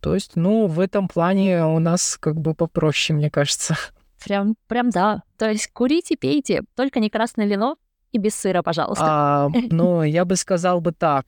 То 0.00 0.14
есть, 0.14 0.32
ну, 0.34 0.66
в 0.66 0.80
этом 0.80 1.08
плане 1.08 1.64
у 1.64 1.78
нас 1.78 2.16
как 2.18 2.40
бы 2.40 2.54
попроще, 2.54 3.16
мне 3.16 3.30
кажется. 3.30 3.76
Прям, 4.24 4.54
прям 4.66 4.90
да. 4.90 5.22
То 5.38 5.50
есть 5.50 5.70
курите, 5.72 6.16
пейте, 6.16 6.62
только 6.74 7.00
не 7.00 7.10
красное 7.10 7.46
вино, 7.46 7.76
и 8.12 8.18
без 8.18 8.34
сыра, 8.34 8.62
пожалуйста. 8.62 9.04
А, 9.06 9.48
ну, 9.70 10.02
я 10.02 10.24
бы 10.24 10.36
сказал 10.36 10.80
бы 10.80 10.92
так. 10.92 11.26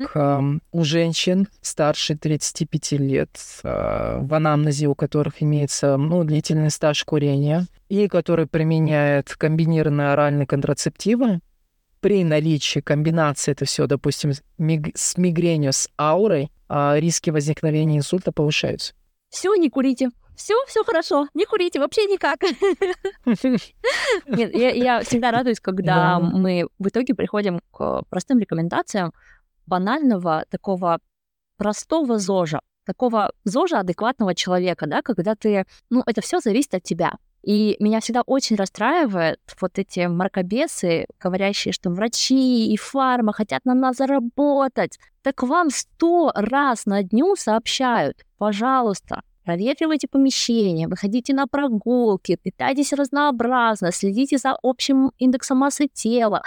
У 0.73 0.85
женщин 0.85 1.49
старше 1.61 2.17
35 2.17 2.93
лет, 2.93 3.31
а, 3.63 4.21
в 4.21 4.35
анамнезе 4.35 4.89
у 4.89 4.95
которых 4.95 5.43
имеется 5.43 5.97
ну, 5.97 6.25
длительный 6.25 6.71
стаж 6.71 7.05
курения, 7.05 7.67
и 7.89 8.09
которые 8.09 8.47
применяют 8.47 9.35
комбинированные 9.37 10.13
оральные 10.13 10.47
контрацептивы, 10.47 11.41
при 12.01 12.25
наличии 12.25 12.81
комбинации 12.81 13.53
это 13.53 13.65
все, 13.65 13.87
допустим, 13.87 14.33
с 14.33 15.17
мигренью, 15.17 15.73
с 15.73 15.89
аурой, 15.97 16.51
а, 16.69 16.97
риски 16.99 17.31
возникновения 17.31 17.99
инсульта 17.99 18.33
повышаются. 18.33 18.95
Все, 19.29 19.55
не 19.55 19.71
курите. 19.71 20.11
Все, 20.37 20.55
все 20.67 20.85
хорошо, 20.85 21.29
не 21.35 21.45
курите, 21.45 21.79
вообще 21.79 22.07
никак. 22.07 22.41
Нет, 24.27 24.55
я, 24.55 24.71
я 24.71 25.01
всегда 25.01 25.31
радуюсь, 25.31 25.61
когда 25.61 25.95
да. 25.95 26.21
мы 26.21 26.69
в 26.79 26.89
итоге 26.89 27.15
приходим 27.15 27.61
к 27.71 28.03
простым 28.09 28.39
рекомендациям 28.39 29.13
банального 29.67 30.45
такого 30.51 30.99
простого 31.57 32.19
ЗОЖа, 32.19 32.61
такого 32.85 33.33
ЗОЖа 33.45 33.81
адекватного 33.81 34.35
человека, 34.35 34.87
да, 34.87 35.03
когда 35.03 35.35
ты, 35.35 35.65
ну, 35.91 36.03
это 36.07 36.21
все 36.21 36.41
зависит 36.41 36.75
от 36.75 36.83
тебя. 36.83 37.15
И 37.43 37.77
меня 37.81 38.01
всегда 38.01 38.23
очень 38.23 38.55
расстраивают 38.57 39.41
вот 39.61 39.79
эти 39.79 40.07
мракобесы, 40.07 41.07
говорящие, 41.21 41.73
что 41.73 41.91
врачи 41.91 42.73
и 42.73 42.77
фарма 42.77 43.33
хотят 43.33 43.65
на 43.65 43.75
нас 43.75 43.97
заработать. 43.97 44.99
Так 45.23 45.43
вам 45.43 45.71
сто 45.71 46.31
раз 46.35 46.87
на 46.87 47.03
дню 47.03 47.35
сообщают, 47.37 48.25
пожалуйста, 48.39 49.23
проветривайте 49.45 50.09
помещение, 50.09 50.89
выходите 50.89 51.35
на 51.35 51.47
прогулки, 51.47 52.39
питайтесь 52.43 52.93
разнообразно, 52.93 53.93
следите 53.93 54.39
за 54.39 54.57
общим 54.63 55.13
индексом 55.19 55.59
массы 55.59 55.89
тела. 55.93 56.43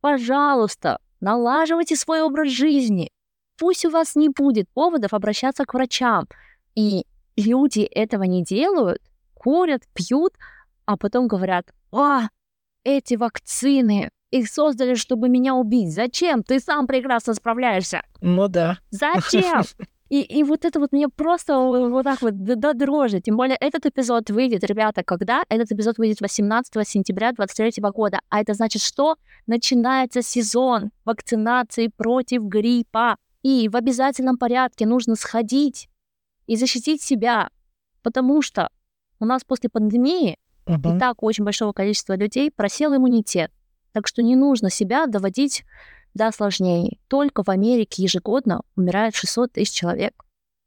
Пожалуйста, 0.00 0.98
налаживайте 1.20 1.96
свой 1.96 2.22
образ 2.22 2.50
жизни. 2.50 3.10
Пусть 3.58 3.84
у 3.84 3.90
вас 3.90 4.16
не 4.16 4.28
будет 4.28 4.68
поводов 4.70 5.12
обращаться 5.12 5.64
к 5.64 5.74
врачам. 5.74 6.26
И 6.74 7.04
люди 7.36 7.80
этого 7.80 8.22
не 8.22 8.42
делают, 8.42 9.02
курят, 9.34 9.82
пьют, 9.94 10.34
а 10.86 10.96
потом 10.96 11.28
говорят, 11.28 11.66
а, 11.92 12.28
эти 12.84 13.14
вакцины, 13.14 14.10
их 14.30 14.48
создали, 14.48 14.94
чтобы 14.94 15.28
меня 15.28 15.54
убить. 15.54 15.92
Зачем? 15.92 16.42
Ты 16.42 16.60
сам 16.60 16.86
прекрасно 16.86 17.34
справляешься. 17.34 18.02
Ну 18.20 18.48
да. 18.48 18.78
Зачем? 18.90 19.62
И, 20.10 20.22
и 20.22 20.42
вот 20.42 20.64
это 20.64 20.80
вот 20.80 20.90
мне 20.90 21.08
просто 21.08 21.56
вот 21.56 22.02
так 22.02 22.20
вот 22.20 22.34
до, 22.42 22.74
дрожи. 22.74 23.20
Тем 23.20 23.36
более 23.36 23.56
этот 23.60 23.86
эпизод 23.86 24.28
выйдет, 24.30 24.64
ребята, 24.64 25.04
когда? 25.04 25.44
Этот 25.48 25.70
эпизод 25.70 25.98
выйдет 25.98 26.20
18 26.20 26.86
сентября 26.86 27.30
2023 27.30 27.82
года. 27.92 28.18
А 28.28 28.40
это 28.40 28.54
значит, 28.54 28.82
что 28.82 29.16
начинается 29.46 30.20
сезон 30.20 30.90
вакцинации 31.04 31.86
против 31.96 32.42
гриппа. 32.42 33.16
И 33.42 33.68
в 33.68 33.76
обязательном 33.76 34.36
порядке 34.36 34.84
нужно 34.84 35.14
сходить 35.14 35.88
и 36.46 36.56
защитить 36.56 37.00
себя, 37.00 37.48
потому 38.02 38.42
что 38.42 38.68
у 39.20 39.24
нас 39.24 39.44
после 39.44 39.70
пандемии 39.70 40.36
uh-huh. 40.66 40.96
и 40.96 40.98
так 40.98 41.22
очень 41.22 41.44
большого 41.44 41.72
количества 41.72 42.16
людей 42.16 42.50
просел 42.50 42.96
иммунитет. 42.96 43.52
Так 43.92 44.08
что 44.08 44.22
не 44.22 44.34
нужно 44.34 44.70
себя 44.70 45.06
доводить 45.06 45.64
до 46.14 46.28
осложнений. 46.28 47.00
Только 47.08 47.42
в 47.42 47.48
Америке 47.48 48.02
ежегодно 48.02 48.62
умирает 48.76 49.14
600 49.14 49.52
тысяч 49.52 49.72
человек. 49.72 50.14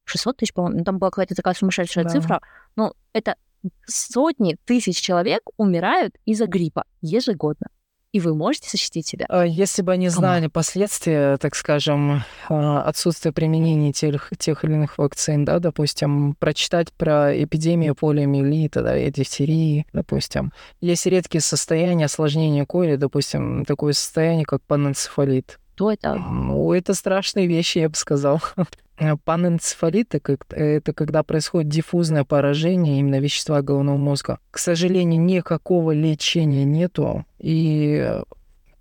600 0.06 0.38
тысяч, 0.38 0.54
по-моему, 0.54 0.80
ну, 0.80 0.84
там 0.84 1.00
была 1.00 1.12
какая-то 1.12 1.36
такая 1.36 1.54
сумасшедшая 1.54 2.04
да. 2.04 2.10
цифра. 2.10 2.42
Но 2.76 2.94
это 3.14 3.36
сотни 3.86 4.58
тысяч 4.66 5.00
человек 5.00 5.42
умирают 5.58 6.16
из-за 6.26 6.48
гриппа 6.48 6.86
ежегодно 7.02 7.68
и 8.14 8.20
вы 8.20 8.36
можете 8.36 8.70
защитить 8.70 9.08
себя. 9.08 9.26
А 9.28 9.44
если 9.44 9.82
бы 9.82 9.92
они 9.92 10.08
знали 10.08 10.46
последствия, 10.48 11.38
так 11.38 11.56
скажем, 11.56 12.24
а, 12.48 12.84
отсутствия 12.84 13.32
применения 13.32 13.92
тех, 13.92 14.32
тех 14.38 14.64
или 14.64 14.74
иных 14.74 15.00
вакцин, 15.00 15.44
да, 15.44 15.58
допустим, 15.58 16.36
прочитать 16.36 16.94
про 16.94 17.36
эпидемию 17.36 17.96
полиомиелита, 17.96 18.84
да, 18.84 18.98
и 18.98 19.10
дифтерии, 19.12 19.88
допустим. 19.94 20.54
Есть 20.80 21.08
редкие 21.08 21.42
состояния 21.42 22.06
осложнения 22.06 22.66
кори, 22.66 22.98
допустим, 22.98 23.66
такое 23.66 23.94
состояние, 23.94 24.46
как 24.46 24.62
паненцефалит. 24.62 25.60
Что 25.76 25.92
это? 25.92 26.14
Ну, 26.14 26.72
это 26.72 26.94
страшные 26.94 27.48
вещи, 27.48 27.80
я 27.80 27.90
бы 27.90 27.96
сказал. 27.96 28.40
Э, 28.98 29.16
панэнцефалит— 29.18 30.14
это 30.50 30.94
когда 30.94 31.24
происходит 31.24 31.70
диффузное 31.70 32.24
поражение 32.24 33.00
именно 33.00 33.20
вещества 33.20 33.62
головного 33.62 33.98
мозга. 33.98 34.40
К 34.52 34.60
сожалению, 34.60 35.22
никакого 35.22 35.92
лечения 35.92 36.64
нету. 36.64 37.26
И 37.40 38.22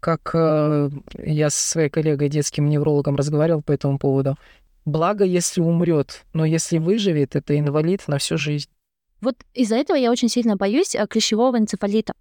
как 0.00 0.32
э, 0.34 0.90
я 1.24 1.48
со 1.48 1.70
своей 1.70 1.88
коллегой, 1.88 2.28
детским 2.28 2.68
неврологом, 2.68 3.16
разговаривал 3.16 3.62
по 3.62 3.72
этому 3.72 3.98
поводу, 3.98 4.36
благо, 4.84 5.24
если 5.24 5.60
умрет, 5.60 6.24
но 6.32 6.44
если 6.44 6.78
выживет, 6.78 7.36
это 7.36 7.58
инвалид 7.58 8.06
на 8.08 8.18
всю 8.18 8.36
жизнь. 8.36 8.68
Вот 9.20 9.36
из-за 9.54 9.76
этого 9.76 9.96
я 9.96 10.10
очень 10.10 10.28
сильно 10.28 10.56
боюсь 10.56 10.94
э, 10.94 11.06
клещевого 11.06 11.56
энцефалита. 11.56 12.12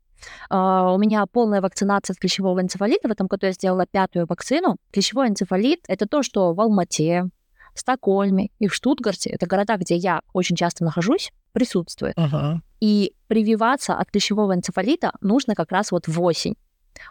Uh, 0.52 0.94
у 0.94 1.00
меня 1.00 1.26
полная 1.26 1.62
вакцинация 1.62 2.14
от 2.14 2.20
клещевого 2.20 2.62
энцефалита. 2.62 3.08
В 3.08 3.12
этом 3.12 3.26
году 3.26 3.48
я 3.48 3.54
сделала 3.54 3.88
пятую 3.88 4.28
вакцину. 4.28 4.78
Клещевой 4.92 5.30
энцефалит— 5.30 5.80
это 5.88 6.08
то, 6.08 6.22
что 6.22 6.54
в 6.54 6.62
Алмате, 6.62 7.32
в 7.74 7.80
Стокгольме 7.80 8.50
и 8.60 8.68
в 8.68 8.74
Штутгарте, 8.74 9.30
это 9.30 9.46
города, 9.46 9.78
где 9.78 9.96
я 9.96 10.22
очень 10.34 10.56
часто 10.56 10.84
нахожусь, 10.84 11.32
присутствует. 11.54 12.18
Uh-huh. 12.18 12.58
И 12.80 13.14
прививаться 13.28 13.96
от 13.96 14.12
клещевого 14.12 14.54
энцефалита 14.54 15.12
нужно 15.22 15.56
как 15.56 15.72
раз 15.72 15.92
вот 15.92 16.08
в 16.08 16.22
осень. 16.22 16.56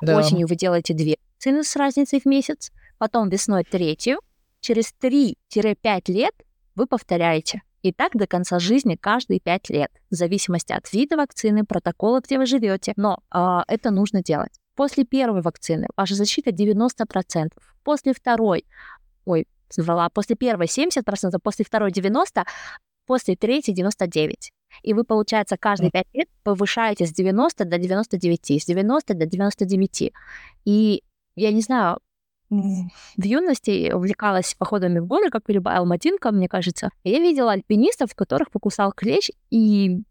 Да. 0.03 0.17
Осенью 0.17 0.47
вы 0.47 0.57
делаете 0.57 0.95
две 0.95 1.17
вакцины 1.35 1.65
с 1.65 1.75
разницей 1.77 2.21
в 2.21 2.27
месяц, 2.27 2.71
потом 2.99 3.29
весной 3.29 3.65
третью. 3.65 4.19
Через 4.61 4.93
3-5 5.03 6.13
лет 6.13 6.35
вы 6.75 6.87
повторяете. 6.87 7.63
И 7.83 7.93
так 7.93 8.13
до 8.15 8.27
конца 8.27 8.59
жизни 8.59 8.97
каждые 8.97 9.41
5 9.41 9.71
лет, 9.71 9.91
в 10.11 10.15
зависимости 10.15 10.73
от 10.73 10.93
вида 10.93 11.17
вакцины, 11.17 11.65
протокола, 11.65 12.21
где 12.21 12.37
вы 12.37 12.45
живете. 12.45 12.93
Но 12.97 13.23
э, 13.35 13.61
это 13.69 13.91
нужно 13.91 14.23
делать. 14.23 14.53
После 14.77 15.05
первой 15.05 15.41
вакцины 15.41 15.87
ваша 15.97 16.15
защита 16.15 16.51
90%. 16.51 17.49
После 17.83 18.13
второй, 18.13 18.67
ой, 19.25 19.47
соврала, 19.71 20.09
после 20.11 20.37
первой 20.37 20.67
70%, 20.67 21.03
после 21.43 21.65
второй 21.65 21.91
90%, 21.91 22.45
после 23.07 23.37
третьей 23.37 23.75
99%. 23.75 24.35
И 24.83 24.95
вы, 24.95 25.05
получается, 25.05 25.57
каждые 25.59 25.91
5 25.91 26.07
лет 26.13 26.29
повышаете 26.45 27.07
с 27.07 27.13
90 27.13 27.65
до 27.65 27.79
99, 27.79 28.63
с 28.63 28.67
90 28.67 29.15
до 29.15 29.27
99. 29.27 30.13
И 30.65 31.03
я 31.35 31.53
не 31.53 31.61
знаю, 31.61 31.99
в 32.51 33.25
юности 33.25 33.93
увлекалась 33.93 34.55
походами 34.55 34.99
в 34.99 35.07
горы, 35.07 35.31
как 35.31 35.49
и 35.49 35.53
любая 35.53 35.79
алматинка, 35.79 36.33
мне 36.33 36.49
кажется. 36.49 36.91
Я 37.05 37.21
видела 37.21 37.53
альпинистов, 37.53 38.15
которых 38.15 38.51
покусал 38.51 38.93
клещ, 38.93 39.31
и 39.51 40.03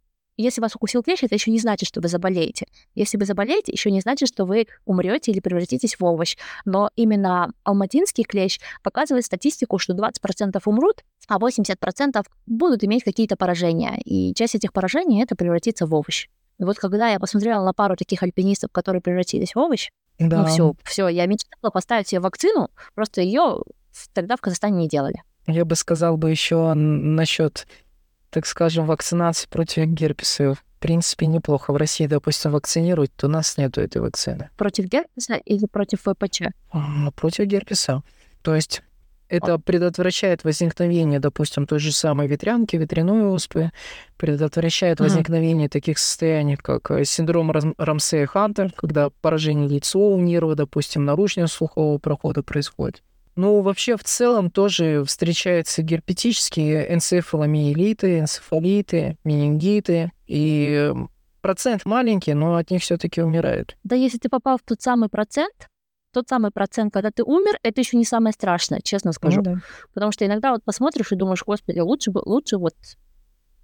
если 0.42 0.62
вас 0.62 0.76
укусил 0.76 1.04
клещ, 1.04 1.24
это 1.24 1.36
еще 1.36 1.52
не 1.52 1.60
значит, 1.60 1.88
что 1.88 2.02
вы 2.02 2.08
заболеете. 2.08 2.66
Если 2.96 3.18
вы 3.18 3.26
заболеете, 3.26 3.72
еще 3.72 3.92
не 3.92 4.02
значит, 4.02 4.30
что 4.30 4.46
вы 4.46 4.68
умрете 4.86 5.32
или 5.32 5.40
превратитесь 5.40 6.00
в 6.00 6.06
овощ. 6.06 6.38
Но 6.66 6.90
именно 6.96 7.52
алматинский 7.64 8.24
клещ 8.24 8.60
показывает 8.84 9.26
статистику, 9.26 9.80
что 9.80 9.94
20% 9.94 10.62
умрут, 10.66 11.04
а 11.28 11.38
80% 11.38 12.26
будут 12.46 12.84
иметь 12.84 13.04
какие-то 13.04 13.36
поражения. 13.36 14.00
И 14.06 14.34
часть 14.34 14.56
этих 14.56 14.74
поражений 14.74 15.22
это 15.22 15.36
превратится 15.36 15.86
в 15.86 15.94
овощ. 15.94 16.28
И 16.60 16.64
вот 16.64 16.78
когда 16.78 17.10
я 17.10 17.20
посмотрела 17.20 17.64
на 17.64 17.74
пару 17.74 17.96
таких 17.96 18.22
альпинистов, 18.24 18.72
которые 18.72 19.02
превратились 19.02 19.56
в 19.56 19.60
овощ, 19.60 19.90
да. 20.20 20.42
ну 20.42 20.46
все, 20.46 20.74
все, 20.84 21.08
я 21.08 21.26
мечтала 21.26 21.72
поставить 21.72 22.10
себе 22.10 22.20
вакцину, 22.20 22.70
просто 22.96 23.22
ее 23.22 23.64
тогда 24.14 24.36
в 24.36 24.42
Казахстане 24.42 24.78
не 24.78 24.88
делали. 24.88 25.22
Я 25.48 25.66
бы 25.66 25.76
сказал 25.76 26.18
бы 26.18 26.30
еще 26.30 26.74
насчет 26.74 27.66
так 28.30 28.46
скажем, 28.46 28.86
вакцинации 28.86 29.48
против 29.48 29.86
герпеса 29.88 30.54
в 30.54 30.64
принципе 30.80 31.26
неплохо. 31.26 31.74
В 31.74 31.78
России, 31.78 32.08
допустим, 32.08 32.52
вакцинируют, 32.52 33.12
то 33.16 33.28
у 33.28 33.30
нас 33.30 33.58
нету 33.58 33.82
этой 33.82 34.02
вакцины. 34.02 34.50
Против 34.58 34.86
герпеса 34.86 35.36
или 35.36 35.66
против 35.66 36.02
ВПЧ? 36.02 36.44
А, 36.72 37.12
против 37.12 37.46
герпеса. 37.46 38.02
То 38.42 38.56
есть 38.56 38.82
это 39.30 39.60
предотвращает 39.60 40.44
возникновение, 40.44 41.20
допустим, 41.20 41.68
той 41.68 41.80
же 41.80 41.92
самой 41.92 42.28
ветрянки, 42.28 42.76
ветряной 42.76 43.26
оспы, 43.26 43.72
предотвращает 44.18 45.00
возникновение 45.00 45.68
uh-huh. 45.68 45.72
таких 45.72 46.00
состояний, 46.00 46.56
как 46.56 46.90
э, 46.90 47.06
синдром 47.06 47.52
Рамсея 47.78 48.26
Хантер, 48.26 48.72
когда 48.76 49.12
поражение 49.22 49.70
лицевого 49.70 50.20
нерва, 50.20 50.56
допустим, 50.56 51.06
наружного 51.06 51.48
слухового 51.48 52.00
прохода 52.00 52.42
происходит. 52.42 53.04
Ну, 53.40 53.62
вообще, 53.62 53.96
в 53.96 54.04
целом 54.04 54.52
тоже 54.52 55.06
встречаются 55.06 55.82
герпетические 55.82 56.94
энцефаломиелиты, 56.94 58.20
энцефалиты, 58.20 59.18
менингиты, 59.24 60.12
и 60.28 60.94
процент 61.40 61.86
маленький, 61.86 62.34
но 62.34 62.58
от 62.58 62.70
них 62.70 62.82
все 62.82 62.98
таки 62.98 63.22
умирают. 63.22 63.78
Да, 63.86 63.96
если 63.96 64.18
ты 64.18 64.28
попал 64.28 64.58
в 64.58 64.64
тот 64.64 64.82
самый 64.82 65.08
процент, 65.08 65.70
тот 66.12 66.28
самый 66.28 66.52
процент, 66.52 66.92
когда 66.92 67.12
ты 67.12 67.24
умер, 67.24 67.58
это 67.64 67.80
еще 67.80 67.96
не 67.96 68.04
самое 68.04 68.34
страшное, 68.34 68.82
честно 68.84 69.14
скажу. 69.14 69.38
Ну, 69.38 69.44
да. 69.44 69.56
Потому 69.94 70.12
что 70.12 70.26
иногда 70.26 70.52
вот 70.52 70.66
посмотришь 70.66 71.14
и 71.14 71.16
думаешь, 71.16 71.46
господи, 71.46 71.80
лучше 71.80 72.12
бы, 72.12 72.22
лучше 72.26 72.58
вот, 72.58 72.76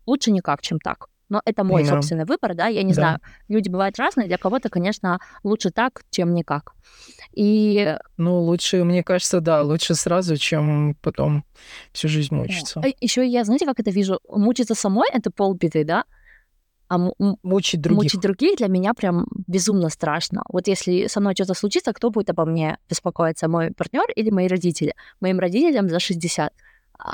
лучше 0.06 0.32
никак, 0.32 0.62
чем 0.62 0.80
так 0.80 1.10
но 1.30 1.42
это 1.46 1.64
мой 1.64 1.84
yeah. 1.84 1.90
собственный 1.90 2.26
выбор, 2.26 2.56
да, 2.56 2.68
я 2.68 2.84
не 2.84 2.94
да. 2.94 3.02
знаю, 3.02 3.20
люди 3.48 3.70
бывают 3.70 3.98
разные, 3.98 4.28
для 4.28 4.38
кого-то, 4.38 4.70
конечно, 4.70 5.20
лучше 5.44 5.72
так, 5.72 6.04
чем 6.10 6.34
никак. 6.34 6.74
И... 7.34 7.98
Ну, 8.18 8.42
лучше, 8.42 8.84
мне 8.84 9.04
кажется, 9.04 9.42
да, 9.42 9.62
лучше 9.62 9.96
сразу, 9.96 10.38
чем 10.38 10.96
потом 11.02 11.44
всю 11.92 12.08
жизнь 12.08 12.34
мучиться. 12.36 12.82
А 12.84 12.88
Еще 13.02 13.26
я, 13.28 13.44
знаете, 13.44 13.66
как 13.66 13.80
это 13.80 13.92
вижу? 13.92 14.20
Мучиться 14.30 14.76
самой— 14.76 15.10
это 15.14 15.32
полбеды, 15.32 15.84
да? 15.84 16.06
А 16.88 17.00
мучить 17.42 17.82
других. 17.82 18.04
Мучить 18.04 18.22
других 18.22 18.58
для 18.58 18.68
меня 18.68 18.94
прям 18.94 19.26
безумно 19.48 19.90
страшно. 19.90 20.44
Вот 20.50 20.68
если 20.68 21.08
со 21.08 21.20
мной 21.20 21.34
что-то 21.34 21.56
случится, 21.56 21.94
кто 21.94 22.12
будет 22.12 22.30
обо 22.30 22.46
мне 22.46 22.78
беспокоиться? 22.88 23.48
Мой 23.48 23.72
партнер 23.72 24.06
или 24.16 24.30
мои 24.30 24.48
родители? 24.48 24.94
Моим 25.20 25.40
родителям 25.40 25.90
за 25.90 26.00
60 26.00 26.54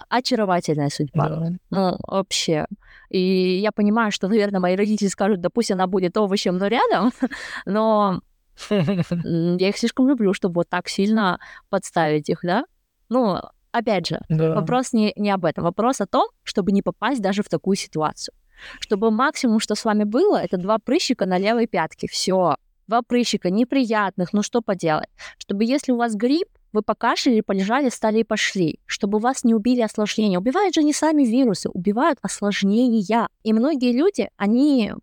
очаровательная 0.09 0.89
судьба. 0.89 1.29
Да. 1.29 1.51
Ну, 1.69 1.97
вообще. 2.07 2.65
И 3.11 3.59
я 3.59 3.73
понимаю, 3.73 4.11
что, 4.11 4.29
наверное, 4.29 4.61
мои 4.61 4.75
родители 4.77 5.07
скажут, 5.07 5.41
да 5.41 5.49
пусть 5.49 5.69
она 5.69 5.85
будет 5.85 6.15
овощем, 6.15 6.57
но 6.57 6.67
рядом, 6.67 7.11
но 7.65 8.21
я 8.69 9.69
их 9.69 9.77
слишком 9.77 10.07
люблю, 10.07 10.33
чтобы 10.33 10.55
вот 10.55 10.69
так 10.69 10.87
сильно 10.87 11.37
подставить 11.69 12.29
их, 12.29 12.39
да? 12.43 12.63
Ну, 13.09 13.37
опять 13.73 14.07
же, 14.07 14.21
да. 14.29 14.55
вопрос 14.55 14.93
не, 14.93 15.11
не 15.17 15.29
об 15.29 15.43
этом. 15.43 15.65
Вопрос 15.65 15.99
о 15.99 16.07
том, 16.07 16.29
чтобы 16.43 16.71
не 16.71 16.81
попасть 16.81 17.21
даже 17.21 17.43
в 17.43 17.49
такую 17.49 17.75
ситуацию. 17.75 18.33
Чтобы 18.79 19.11
максимум, 19.11 19.59
что 19.59 19.75
с 19.75 19.83
вами 19.83 20.05
было, 20.05 20.37
это 20.37 20.55
два 20.55 20.77
прыщика 20.77 21.25
на 21.25 21.37
левой 21.37 21.67
пятке. 21.67 22.07
Все. 22.07 22.55
Два 22.87 23.01
прыщика 23.01 23.49
неприятных, 23.49 24.31
ну 24.31 24.41
что 24.41 24.61
поделать. 24.61 25.09
Чтобы 25.37 25.65
если 25.65 25.91
у 25.91 25.97
вас 25.97 26.15
грипп, 26.15 26.47
вы 26.73 26.81
покашляли, 26.81 27.41
полежали, 27.41 27.89
стали 27.89 28.19
и 28.19 28.23
пошли, 28.23 28.79
чтобы 28.85 29.19
вас 29.19 29.43
не 29.43 29.53
убили 29.53 29.81
осложнения. 29.81 30.39
Убивают 30.39 30.75
же 30.75 30.83
не 30.83 30.93
сами 30.93 31.23
вирусы, 31.23 31.69
убивают 31.69 32.19
осложнения. 32.21 33.27
И 33.43 33.53
многие 33.53 33.91
люди, 33.91 34.29
они 34.37 34.93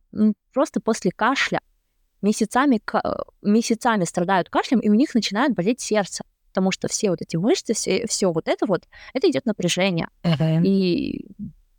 просто 0.53 0.81
после 0.81 1.11
кашля 1.11 1.61
месяцами, 2.23 2.81
месяцами 3.43 4.05
страдают 4.05 4.49
кашлем, 4.49 4.81
и 4.81 4.89
у 4.89 4.95
них 4.95 5.15
начинает 5.15 5.55
болеть 5.55 5.81
сердце. 5.81 6.25
Потому 6.49 6.71
что 6.73 6.89
все 6.89 7.11
вот 7.11 7.21
эти 7.21 7.37
мышцы, 7.37 7.75
все, 7.75 8.07
все 8.09 8.33
вот 8.33 8.49
это 8.49 8.67
вот, 8.67 8.89
это 9.13 9.31
идет 9.31 9.47
напряжение. 9.47 10.09
Uh-huh. 10.23 10.63
И 10.65 11.27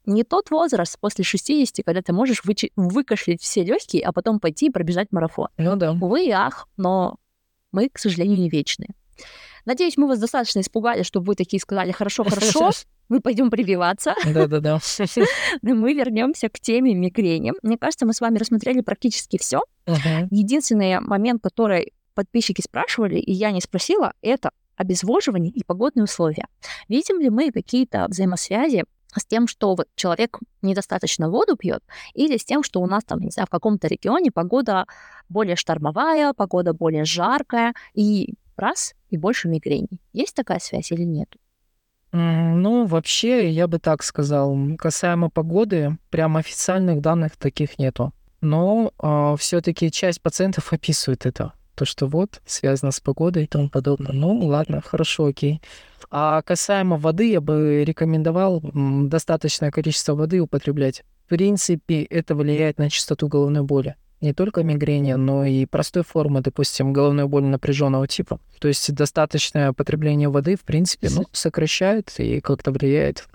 не 0.05 0.23
тот 0.23 0.51
возраст 0.51 0.97
после 0.99 1.23
60, 1.23 1.83
когда 1.85 2.01
ты 2.01 2.13
можешь 2.13 2.43
вычи- 2.45 2.71
выкашлять 2.75 3.41
все 3.41 3.63
легкие, 3.63 4.03
а 4.03 4.11
потом 4.11 4.39
пойти 4.39 4.67
и 4.67 4.69
пробежать 4.69 5.11
марафон. 5.11 5.49
Ну 5.57 5.75
да. 5.75 5.91
Увы 5.91 6.27
и 6.27 6.31
ах, 6.31 6.67
но 6.77 7.17
мы, 7.71 7.89
к 7.89 7.99
сожалению, 7.99 8.37
не 8.37 8.49
вечные. 8.49 8.89
Надеюсь, 9.69 9.97
мы 9.97 10.07
вас 10.07 10.17
достаточно 10.17 10.61
испугали, 10.61 11.03
чтобы 11.03 11.27
вы 11.27 11.35
такие 11.35 11.59
сказали, 11.59 11.91
хорошо, 11.91 12.23
хорошо, 12.23 12.71
мы 13.07 13.21
пойдем 13.21 13.51
прививаться. 13.51 14.15
Да-да-да. 14.25 14.79
Мы 15.61 15.93
вернемся 15.93 16.49
к 16.49 16.59
теме 16.59 16.95
мигрени. 16.95 17.53
Мне 17.61 17.77
кажется, 17.77 18.07
мы 18.07 18.13
с 18.13 18.19
вами 18.19 18.39
рассмотрели 18.39 18.81
практически 18.81 19.37
все. 19.37 19.61
Единственный 20.31 20.99
момент, 21.01 21.43
который 21.43 21.93
подписчики 22.15 22.61
спрашивали, 22.61 23.19
и 23.19 23.31
я 23.31 23.51
не 23.51 23.61
спросила, 23.61 24.13
это 24.23 24.49
обезвоживание 24.75 25.51
и 25.51 25.63
погодные 25.63 26.05
условия. 26.05 26.47
Видим 26.87 27.19
ли 27.19 27.29
мы 27.29 27.51
какие-то 27.51 28.07
взаимосвязи 28.09 28.85
с 29.15 29.23
тем, 29.23 29.47
что 29.47 29.75
вот 29.75 29.87
человек 29.95 30.39
недостаточно 30.63 31.29
воду 31.29 31.57
пьет, 31.57 31.83
или 32.15 32.37
с 32.37 32.43
тем, 32.43 32.63
что 32.63 32.81
у 32.81 32.87
нас 32.87 33.03
там, 33.03 33.19
не 33.19 33.29
знаю, 33.29 33.45
в 33.45 33.51
каком-то 33.51 33.87
регионе 33.87 34.31
погода 34.31 34.87
более 35.29 35.55
штормовая, 35.55 36.33
погода 36.33 36.73
более 36.73 37.05
жаркая, 37.05 37.75
и 37.93 38.33
раз, 38.59 38.93
и 39.09 39.17
больше 39.17 39.47
мигрени. 39.47 39.99
Есть 40.13 40.35
такая 40.35 40.59
связь 40.59 40.91
или 40.91 41.03
нет? 41.03 41.29
Ну, 42.11 42.85
вообще, 42.85 43.49
я 43.49 43.67
бы 43.67 43.79
так 43.79 44.03
сказал. 44.03 44.57
Касаемо 44.77 45.29
погоды, 45.29 45.97
прям 46.09 46.37
официальных 46.37 47.01
данных 47.01 47.37
таких 47.37 47.77
нету. 47.77 48.13
Но 48.41 48.87
э, 48.87 48.91
а, 48.99 49.35
все-таки 49.35 49.91
часть 49.91 50.21
пациентов 50.21 50.73
описывает 50.73 51.25
это. 51.25 51.53
То, 51.75 51.85
что 51.85 52.07
вот, 52.07 52.41
связано 52.45 52.91
с 52.91 52.99
погодой 52.99 53.43
и 53.43 53.47
тому 53.47 53.69
подобное. 53.69 54.11
Ну, 54.11 54.37
ладно, 54.39 54.81
хорошо, 54.81 55.27
окей. 55.27 55.61
А 56.09 56.41
касаемо 56.41 56.97
воды, 56.97 57.31
я 57.31 57.41
бы 57.41 57.83
рекомендовал 57.85 58.61
достаточное 58.63 59.71
количество 59.71 60.15
воды 60.15 60.39
употреблять. 60.41 61.03
В 61.25 61.29
принципе, 61.29 62.03
это 62.03 62.33
влияет 62.33 62.79
на 62.79 62.89
частоту 62.89 63.27
головной 63.27 63.63
боли 63.63 63.95
не 64.21 64.33
только 64.33 64.63
мигрени, 64.63 65.13
но 65.13 65.45
и 65.45 65.65
простой 65.65 66.03
формы, 66.03 66.41
допустим, 66.41 66.93
головной 66.93 67.27
боли 67.27 67.45
напряженного 67.45 68.07
типа. 68.07 68.39
То 68.59 68.67
есть 68.67 68.93
достаточное 68.93 69.73
потребление 69.73 70.29
воды, 70.29 70.55
в 70.55 70.61
принципе, 70.61 71.09
ну, 71.09 71.25
сокращает 71.31 72.13
и 72.19 72.41
как-то 72.41 72.71
влияет 72.71 73.27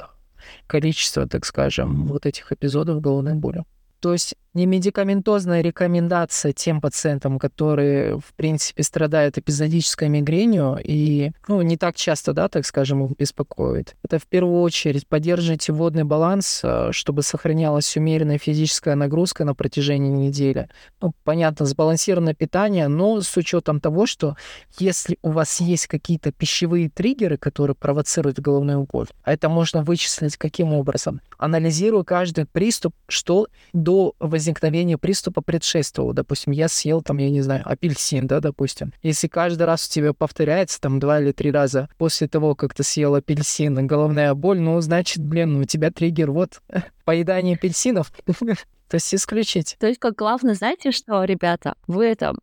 количество, 0.67 1.27
так 1.27 1.47
скажем, 1.47 2.07
вот 2.07 2.27
этих 2.27 2.53
эпизодов 2.53 3.01
головной 3.01 3.35
боли. 3.35 3.65
То 4.01 4.13
есть 4.13 4.35
не 4.55 4.67
медикаментозная 4.67 5.61
рекомендация 5.61 6.53
тем 6.53 6.81
пациентам, 6.81 7.39
которые, 7.39 8.19
в 8.19 8.35
принципе, 8.35 8.83
страдают 8.83 9.37
эпизодической 9.39 10.09
мигренью 10.09 10.79
и, 10.83 11.33
ну, 11.49 11.63
не 11.63 11.77
так 11.77 11.97
часто, 11.97 12.33
да, 12.33 12.49
так 12.49 12.65
скажем, 12.65 13.05
их 13.05 13.17
беспокоит. 13.17 13.97
Это 14.05 14.19
в 14.19 14.27
первую 14.27 14.61
очередь 14.61 15.09
поддержите 15.09 15.73
водный 15.73 16.05
баланс, 16.05 16.61
э, 16.63 16.91
чтобы 16.93 17.23
сохранялась 17.23 17.97
умеренная 17.97 18.39
физическая 18.39 18.95
нагрузка 18.95 19.45
на 19.45 19.55
протяжении 19.55 20.11
недели. 20.11 20.69
Ну, 21.01 21.13
понятно, 21.25 21.67
сбалансированное 21.67 22.35
питание, 22.35 22.89
но 22.89 23.21
с 23.21 23.37
учетом 23.37 23.81
того, 23.81 24.07
что 24.07 24.37
если 24.79 25.19
у 25.23 25.31
вас 25.31 25.61
есть 25.61 25.89
какие-то 25.89 26.31
пищевые 26.31 26.91
триггеры, 26.91 27.39
которые 27.39 27.75
провоцируют 27.75 28.39
головную 28.39 28.87
боль, 28.91 29.09
а 29.25 29.33
это 29.33 29.49
можно 29.49 29.83
вычислить 29.83 30.37
каким 30.37 30.73
образом? 30.73 31.21
Анализируя 31.39 32.05
каждый 32.05 32.47
приступ, 32.47 32.95
что 33.09 33.49
до 33.73 33.95
до 33.95 34.15
возникновения 34.45 34.99
приступа 34.99 35.41
предшествовало. 35.41 36.13
Допустим, 36.13 36.53
я 36.53 36.69
съел 36.69 37.01
там, 37.01 37.17
я 37.17 37.31
не 37.31 37.41
знаю, 37.41 37.63
апельсин, 37.65 38.27
да, 38.27 38.41
допустим. 38.41 38.93
Если 39.03 39.27
каждый 39.27 39.63
раз 39.63 39.87
у 39.87 39.91
тебя 39.91 40.13
повторяется 40.13 40.81
там 40.81 41.01
два 41.01 41.21
или 41.21 41.33
три 41.33 41.51
раза 41.51 41.89
после 41.97 42.29
того, 42.29 42.55
как 42.55 42.75
ты 42.75 42.83
съел 42.83 43.15
апельсин, 43.15 43.87
головная 43.87 44.35
боль, 44.35 44.61
ну, 44.61 44.79
значит, 44.81 45.25
блин, 45.25 45.57
у 45.57 45.65
тебя 45.65 45.91
триггер 45.91 46.31
вот 46.31 46.61
поедание 47.05 47.57
апельсинов. 47.57 48.13
То 48.27 48.97
есть 48.97 49.15
исключить. 49.15 49.77
То 49.81 49.87
есть, 49.87 49.99
как 49.99 50.15
главное, 50.15 50.55
знаете 50.55 50.93
что, 50.93 51.25
ребята, 51.25 51.75
вы 51.87 52.05
это 52.05 52.35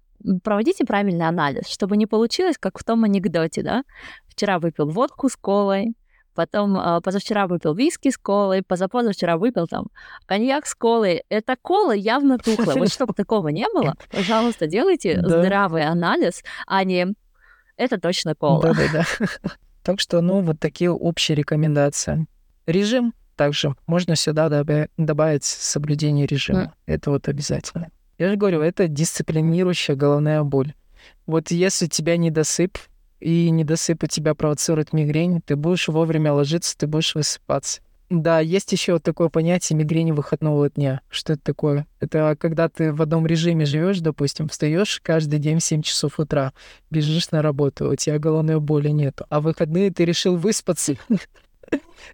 проводите 0.43 0.85
правильный 0.85 1.27
анализ, 1.27 1.67
чтобы 1.67 1.97
не 1.97 2.07
получилось, 2.07 2.57
как 2.59 2.79
в 2.79 2.83
том 2.83 3.03
анекдоте, 3.03 3.61
да? 3.61 3.83
Вчера 4.27 4.59
выпил 4.59 4.89
водку 4.89 5.29
с 5.29 5.35
колой, 5.35 5.93
потом 6.33 6.77
э, 6.77 7.01
позавчера 7.01 7.47
выпил 7.47 7.73
виски 7.73 8.09
с 8.09 8.17
колой, 8.17 8.63
позапозавчера 8.63 9.37
выпил 9.37 9.67
там 9.67 9.87
коньяк 10.25 10.65
с 10.65 10.75
колой. 10.75 11.23
Это 11.29 11.55
кола 11.61 11.93
явно 11.93 12.37
тухла. 12.37 12.73
Вот 12.73 12.91
чтобы 12.91 13.13
такого 13.13 13.49
не 13.49 13.67
было, 13.73 13.95
пожалуйста, 14.11 14.67
делайте 14.67 15.21
здравый 15.23 15.83
анализ, 15.83 16.43
а 16.67 16.83
не 16.83 17.13
это 17.77 17.99
точно 17.99 18.35
кола. 18.35 18.61
Да-да-да. 18.61 19.05
Так 19.83 19.99
что, 19.99 20.21
ну, 20.21 20.41
вот 20.41 20.59
такие 20.59 20.91
общие 20.91 21.35
рекомендации. 21.35 22.27
Режим 22.67 23.15
также 23.35 23.73
можно 23.87 24.15
сюда 24.15 24.47
добавить 24.97 25.43
соблюдение 25.43 26.27
режима. 26.27 26.75
Это 26.85 27.09
вот 27.09 27.27
обязательно. 27.27 27.89
Я 28.19 28.29
же 28.29 28.35
говорю, 28.35 28.61
это 28.61 28.87
дисциплинирующая 28.87 29.95
головная 29.95 30.43
боль. 30.43 30.75
Вот 31.25 31.49
если 31.49 31.87
тебя 31.87 32.17
недосып, 32.17 32.77
и 33.21 33.49
недосып 33.49 34.03
у 34.03 34.07
тебя 34.07 34.35
провоцирует 34.35 34.93
мигрень, 34.93 35.41
ты 35.41 35.55
будешь 35.55 35.87
вовремя 35.87 36.33
ложиться, 36.33 36.77
ты 36.77 36.87
будешь 36.87 37.15
высыпаться. 37.15 37.81
Да, 38.11 38.41
есть 38.41 38.69
еще 38.73 38.93
вот 38.93 39.03
такое 39.03 39.29
понятие 39.29 39.79
мигрени 39.79 40.11
выходного 40.11 40.69
дня. 40.69 40.99
Что 41.09 41.33
это 41.33 41.43
такое? 41.43 41.87
Это 42.01 42.35
когда 42.37 42.67
ты 42.67 42.91
в 42.91 43.01
одном 43.01 43.25
режиме 43.25 43.63
живешь, 43.63 44.01
допустим, 44.01 44.49
встаешь 44.49 44.99
каждый 45.01 45.39
день 45.39 45.59
в 45.59 45.63
7 45.63 45.81
часов 45.81 46.19
утра, 46.19 46.51
бежишь 46.89 47.31
на 47.31 47.41
работу, 47.41 47.89
у 47.89 47.95
тебя 47.95 48.19
головной 48.19 48.59
боли 48.59 48.89
нету, 48.89 49.25
а 49.29 49.39
в 49.39 49.43
выходные 49.43 49.91
ты 49.91 50.03
решил 50.03 50.35
выспаться. 50.35 50.97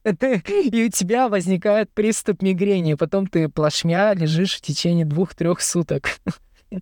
И 0.04 0.86
у 0.86 0.90
тебя 0.90 1.30
возникает 1.30 1.90
приступ 1.92 2.44
мигрени, 2.44 2.94
потом 2.94 3.26
ты 3.26 3.50
плашмя 3.50 4.14
лежишь 4.14 4.58
в 4.58 4.62
течение 4.62 5.06
двух-трех 5.06 5.62
суток. 5.62 6.20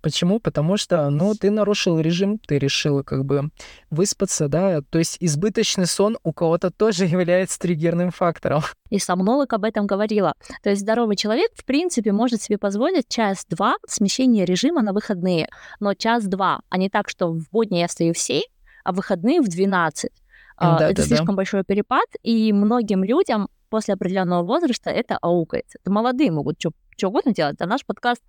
Почему? 0.00 0.40
Потому 0.40 0.76
что, 0.76 1.10
ну, 1.10 1.34
ты 1.34 1.50
нарушил 1.50 1.98
режим, 1.98 2.38
ты 2.38 2.58
решила 2.58 3.02
как 3.02 3.24
бы 3.24 3.50
выспаться, 3.90 4.48
да, 4.48 4.80
то 4.82 4.98
есть 4.98 5.16
избыточный 5.20 5.86
сон 5.86 6.18
у 6.22 6.32
кого-то 6.32 6.70
тоже 6.70 7.04
является 7.06 7.58
триггерным 7.58 8.10
фактором. 8.10 8.62
И 8.90 8.98
сомнолог 8.98 9.52
об 9.52 9.64
этом 9.64 9.86
говорила. 9.86 10.34
То 10.62 10.70
есть 10.70 10.82
здоровый 10.82 11.16
человек, 11.16 11.50
в 11.54 11.64
принципе, 11.64 12.12
может 12.12 12.42
себе 12.42 12.58
позволить 12.58 13.08
час-два 13.08 13.76
смещения 13.86 14.44
режима 14.44 14.82
на 14.82 14.92
выходные, 14.92 15.48
но 15.80 15.94
час-два, 15.94 16.60
а 16.68 16.78
не 16.78 16.88
так, 16.88 17.08
что 17.08 17.28
в 17.28 17.50
будни 17.50 17.78
я 17.78 17.88
стою 17.88 18.14
в 18.14 18.18
7, 18.18 18.42
а 18.84 18.92
в 18.92 18.96
выходные 18.96 19.40
в 19.40 19.48
12. 19.48 20.10
Да, 20.58 20.88
это 20.90 21.02
да, 21.02 21.02
слишком 21.02 21.28
да. 21.28 21.34
большой 21.34 21.64
перепад, 21.64 22.06
и 22.22 22.52
многим 22.52 23.04
людям 23.04 23.48
после 23.68 23.94
определенного 23.94 24.42
возраста 24.42 24.90
это 24.90 25.18
аукается. 25.20 25.78
Это 25.82 25.90
молодые 25.90 26.30
могут 26.30 26.56
что 26.58 27.08
угодно 27.08 27.34
делать, 27.34 27.60
а 27.60 27.66
наш 27.66 27.84
подкаст 27.84 28.22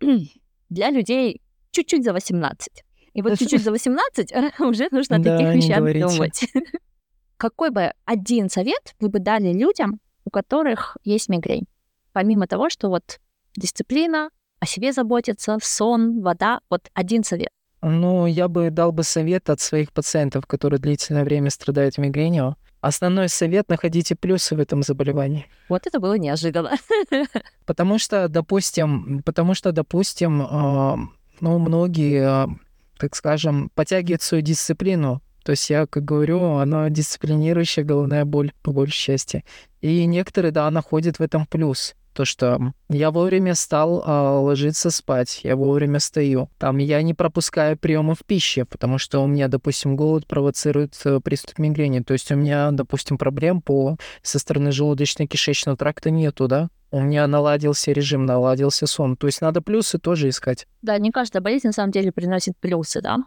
для 0.70 0.90
людей 0.90 1.40
чуть-чуть 1.70 2.04
за 2.04 2.12
18. 2.12 2.84
И 3.14 3.22
вот 3.22 3.38
чуть-чуть 3.38 3.62
за 3.62 3.70
18 3.70 4.32
уже 4.60 4.88
нужно 4.90 5.16
о 5.16 5.22
таких 5.22 5.54
вещах 5.54 5.78
думать. 5.78 6.44
Какой 7.36 7.70
бы 7.70 7.92
один 8.04 8.48
совет 8.48 8.94
вы 9.00 9.08
бы 9.08 9.18
дали 9.18 9.52
людям, 9.52 10.00
у 10.24 10.30
которых 10.30 10.96
есть 11.04 11.28
мигрень? 11.28 11.66
Помимо 12.12 12.46
того, 12.46 12.70
что 12.70 12.88
вот 12.88 13.20
дисциплина, 13.56 14.30
о 14.60 14.66
себе 14.66 14.92
заботиться, 14.92 15.58
сон, 15.62 16.22
вода, 16.22 16.60
вот 16.70 16.88
один 16.94 17.24
совет. 17.24 17.48
Ну, 17.82 18.26
я 18.26 18.48
бы 18.48 18.70
дал 18.70 18.92
бы 18.92 19.02
совет 19.02 19.50
от 19.50 19.60
своих 19.60 19.92
пациентов, 19.92 20.46
которые 20.46 20.80
длительное 20.80 21.24
время 21.24 21.50
страдают 21.50 21.98
мигренью. 21.98 22.56
Основной 22.84 23.30
совет— 23.30 23.66
находите 23.70 24.14
плюсы 24.14 24.54
в 24.54 24.60
этом 24.60 24.82
заболевании. 24.82 25.46
Вот 25.70 25.86
это 25.86 26.00
было 26.00 26.18
неожиданно. 26.18 26.76
Потому 27.64 27.98
что, 27.98 28.28
допустим, 28.28 29.22
потому 29.24 29.54
что, 29.54 29.72
допустим, 29.72 30.42
э, 30.42 30.96
ну, 31.40 31.58
многие, 31.58 32.44
э, 32.44 32.54
так 32.98 33.16
скажем, 33.16 33.70
подтягивают 33.74 34.20
свою 34.20 34.42
дисциплину 34.42 35.22
То 35.44 35.52
есть 35.52 35.70
я, 35.70 35.86
как 35.86 36.04
говорю, 36.04 36.56
она 36.56 36.90
дисциплинирующая 36.90 37.84
головная 37.84 38.26
боль, 38.26 38.52
по 38.62 38.70
большей 38.70 39.14
части. 39.14 39.44
И 39.80 40.04
некоторые, 40.04 40.52
да, 40.52 40.70
находят 40.70 41.18
в 41.18 41.22
этом 41.22 41.46
плюс 41.46 41.94
то, 42.14 42.24
что 42.24 42.72
я 42.88 43.10
вовремя 43.10 43.54
стал 43.54 44.02
э, 44.02 44.38
ложиться 44.40 44.90
спать, 44.90 45.40
я 45.42 45.56
вовремя 45.56 45.98
стою. 45.98 46.48
Там 46.58 46.78
я 46.78 47.02
не 47.02 47.12
пропускаю 47.12 47.76
приемов 47.76 48.24
пищи, 48.24 48.62
потому 48.62 48.98
что 48.98 49.22
у 49.22 49.26
меня, 49.26 49.48
допустим, 49.48 49.96
голод 49.96 50.26
провоцирует 50.26 50.98
э, 51.04 51.20
приступ 51.20 51.58
мигрени. 51.58 52.00
То 52.00 52.12
есть 52.14 52.30
у 52.30 52.36
меня, 52.36 52.70
допустим, 52.70 53.18
проблем 53.18 53.60
по 53.60 53.96
со 54.22 54.38
стороны 54.38 54.68
желудочно-кишечного 54.68 55.76
тракта 55.76 56.10
нету, 56.10 56.48
да? 56.48 56.68
У 56.90 57.00
меня 57.00 57.26
наладился 57.26 57.90
режим, 57.90 58.24
наладился 58.24 58.86
сон. 58.86 59.16
То 59.16 59.26
есть 59.26 59.40
надо 59.40 59.60
плюсы 59.60 59.98
тоже 59.98 60.28
искать. 60.28 60.68
Да, 60.80 60.96
не 60.98 61.10
каждая 61.10 61.42
болезнь 61.42 61.66
на 61.66 61.72
самом 61.72 61.90
деле 61.90 62.12
приносит 62.12 62.56
плюсы, 62.60 63.00
да. 63.00 63.18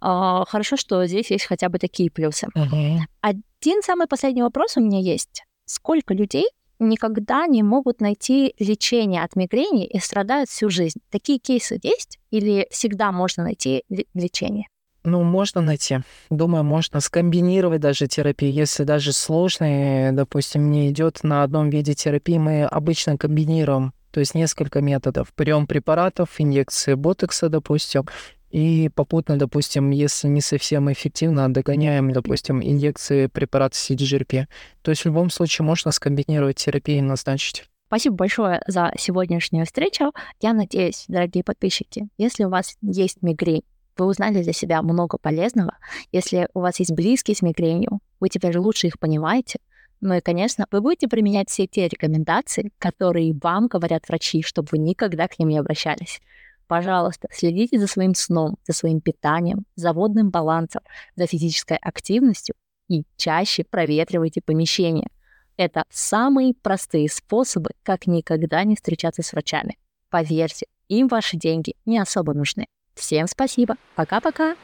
А, 0.00 0.44
хорошо, 0.46 0.76
что 0.76 1.06
здесь 1.06 1.30
есть 1.30 1.46
хотя 1.46 1.68
бы 1.68 1.78
такие 1.78 2.10
плюсы. 2.10 2.48
Угу. 2.56 3.00
Один 3.20 3.82
самый 3.82 4.08
последний 4.08 4.42
вопрос 4.42 4.76
у 4.76 4.80
меня 4.80 4.98
есть. 4.98 5.44
Сколько 5.64 6.12
людей 6.12 6.48
никогда 6.78 7.46
не 7.46 7.62
могут 7.62 8.00
найти 8.00 8.54
лечение 8.58 9.22
от 9.22 9.36
мигрени 9.36 9.86
и 9.86 9.98
страдают 9.98 10.48
всю 10.48 10.70
жизнь. 10.70 11.00
Такие 11.10 11.38
кейсы 11.38 11.78
есть 11.82 12.18
или 12.30 12.66
всегда 12.70 13.12
можно 13.12 13.44
найти 13.44 13.84
лечение? 14.14 14.66
Ну, 15.04 15.22
можно 15.22 15.60
найти. 15.60 16.00
Думаю, 16.28 16.64
можно 16.64 17.00
скомбинировать 17.00 17.80
даже 17.80 18.08
терапию. 18.08 18.52
Если 18.52 18.84
даже 18.84 19.12
сложные, 19.12 20.12
допустим, 20.12 20.70
не 20.70 20.90
идет 20.90 21.22
на 21.22 21.42
одном 21.42 21.70
виде 21.70 21.94
терапии, 21.94 22.38
мы 22.38 22.64
обычно 22.64 23.16
комбинируем 23.16 23.92
то 24.10 24.20
есть 24.20 24.34
несколько 24.34 24.80
методов. 24.80 25.32
Прием 25.34 25.66
препаратов, 25.66 26.30
инъекции 26.38 26.94
ботокса, 26.94 27.48
допустим, 27.48 28.06
и 28.50 28.88
попутно, 28.88 29.38
допустим, 29.38 29.90
если 29.90 30.28
не 30.28 30.40
совсем 30.40 30.90
эффективно, 30.90 31.52
догоняем, 31.52 32.12
допустим, 32.12 32.62
инъекции 32.62 33.26
препарата 33.26 33.76
CDGRP. 33.76 34.46
То 34.82 34.90
есть 34.90 35.02
в 35.02 35.06
любом 35.06 35.30
случае 35.30 35.66
можно 35.66 35.92
скомбинировать 35.92 36.56
терапию 36.56 36.98
и 36.98 37.02
назначить. 37.02 37.64
Спасибо 37.88 38.16
большое 38.16 38.60
за 38.66 38.92
сегодняшнюю 38.98 39.64
встречу. 39.64 40.12
Я 40.40 40.52
надеюсь, 40.52 41.04
дорогие 41.08 41.42
подписчики, 41.42 42.08
если 42.18 42.44
у 42.44 42.50
вас 42.50 42.76
есть 42.82 43.22
мигрень, 43.22 43.62
вы 43.96 44.06
узнали 44.06 44.42
для 44.42 44.52
себя 44.52 44.82
много 44.82 45.18
полезного. 45.18 45.76
Если 46.12 46.48
у 46.54 46.60
вас 46.60 46.78
есть 46.78 46.92
близкие 46.92 47.34
с 47.34 47.42
мигренью, 47.42 48.00
вы 48.20 48.28
теперь 48.28 48.56
лучше 48.58 48.86
их 48.86 48.98
понимаете. 48.98 49.58
Ну 50.00 50.14
и, 50.14 50.20
конечно, 50.20 50.66
вы 50.70 50.80
будете 50.80 51.08
применять 51.08 51.50
все 51.50 51.66
те 51.66 51.88
рекомендации, 51.88 52.70
которые 52.78 53.34
вам 53.42 53.66
говорят 53.66 54.08
врачи, 54.08 54.42
чтобы 54.42 54.68
вы 54.72 54.78
никогда 54.78 55.26
к 55.26 55.38
ним 55.38 55.48
не 55.48 55.58
обращались. 55.58 56.20
Пожалуйста, 56.68 57.28
следите 57.32 57.78
за 57.78 57.86
своим 57.86 58.14
сном, 58.14 58.56
за 58.66 58.74
своим 58.74 59.00
питанием, 59.00 59.64
за 59.74 59.92
водным 59.92 60.30
балансом, 60.30 60.82
за 61.16 61.26
физической 61.26 61.78
активностью 61.78 62.54
и 62.88 63.04
чаще 63.16 63.64
проветривайте 63.64 64.42
помещение. 64.42 65.08
Это 65.56 65.84
самые 65.90 66.54
простые 66.54 67.08
способы, 67.08 67.70
как 67.82 68.06
никогда 68.06 68.62
не 68.64 68.76
встречаться 68.76 69.22
с 69.22 69.32
врачами. 69.32 69.76
Поверьте, 70.10 70.66
им 70.88 71.08
ваши 71.08 71.36
деньги 71.36 71.74
не 71.86 71.98
особо 71.98 72.34
нужны. 72.34 72.66
Всем 72.94 73.26
спасибо. 73.26 73.76
Пока-пока. 73.96 74.54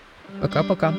Пока-пока. 0.40 0.94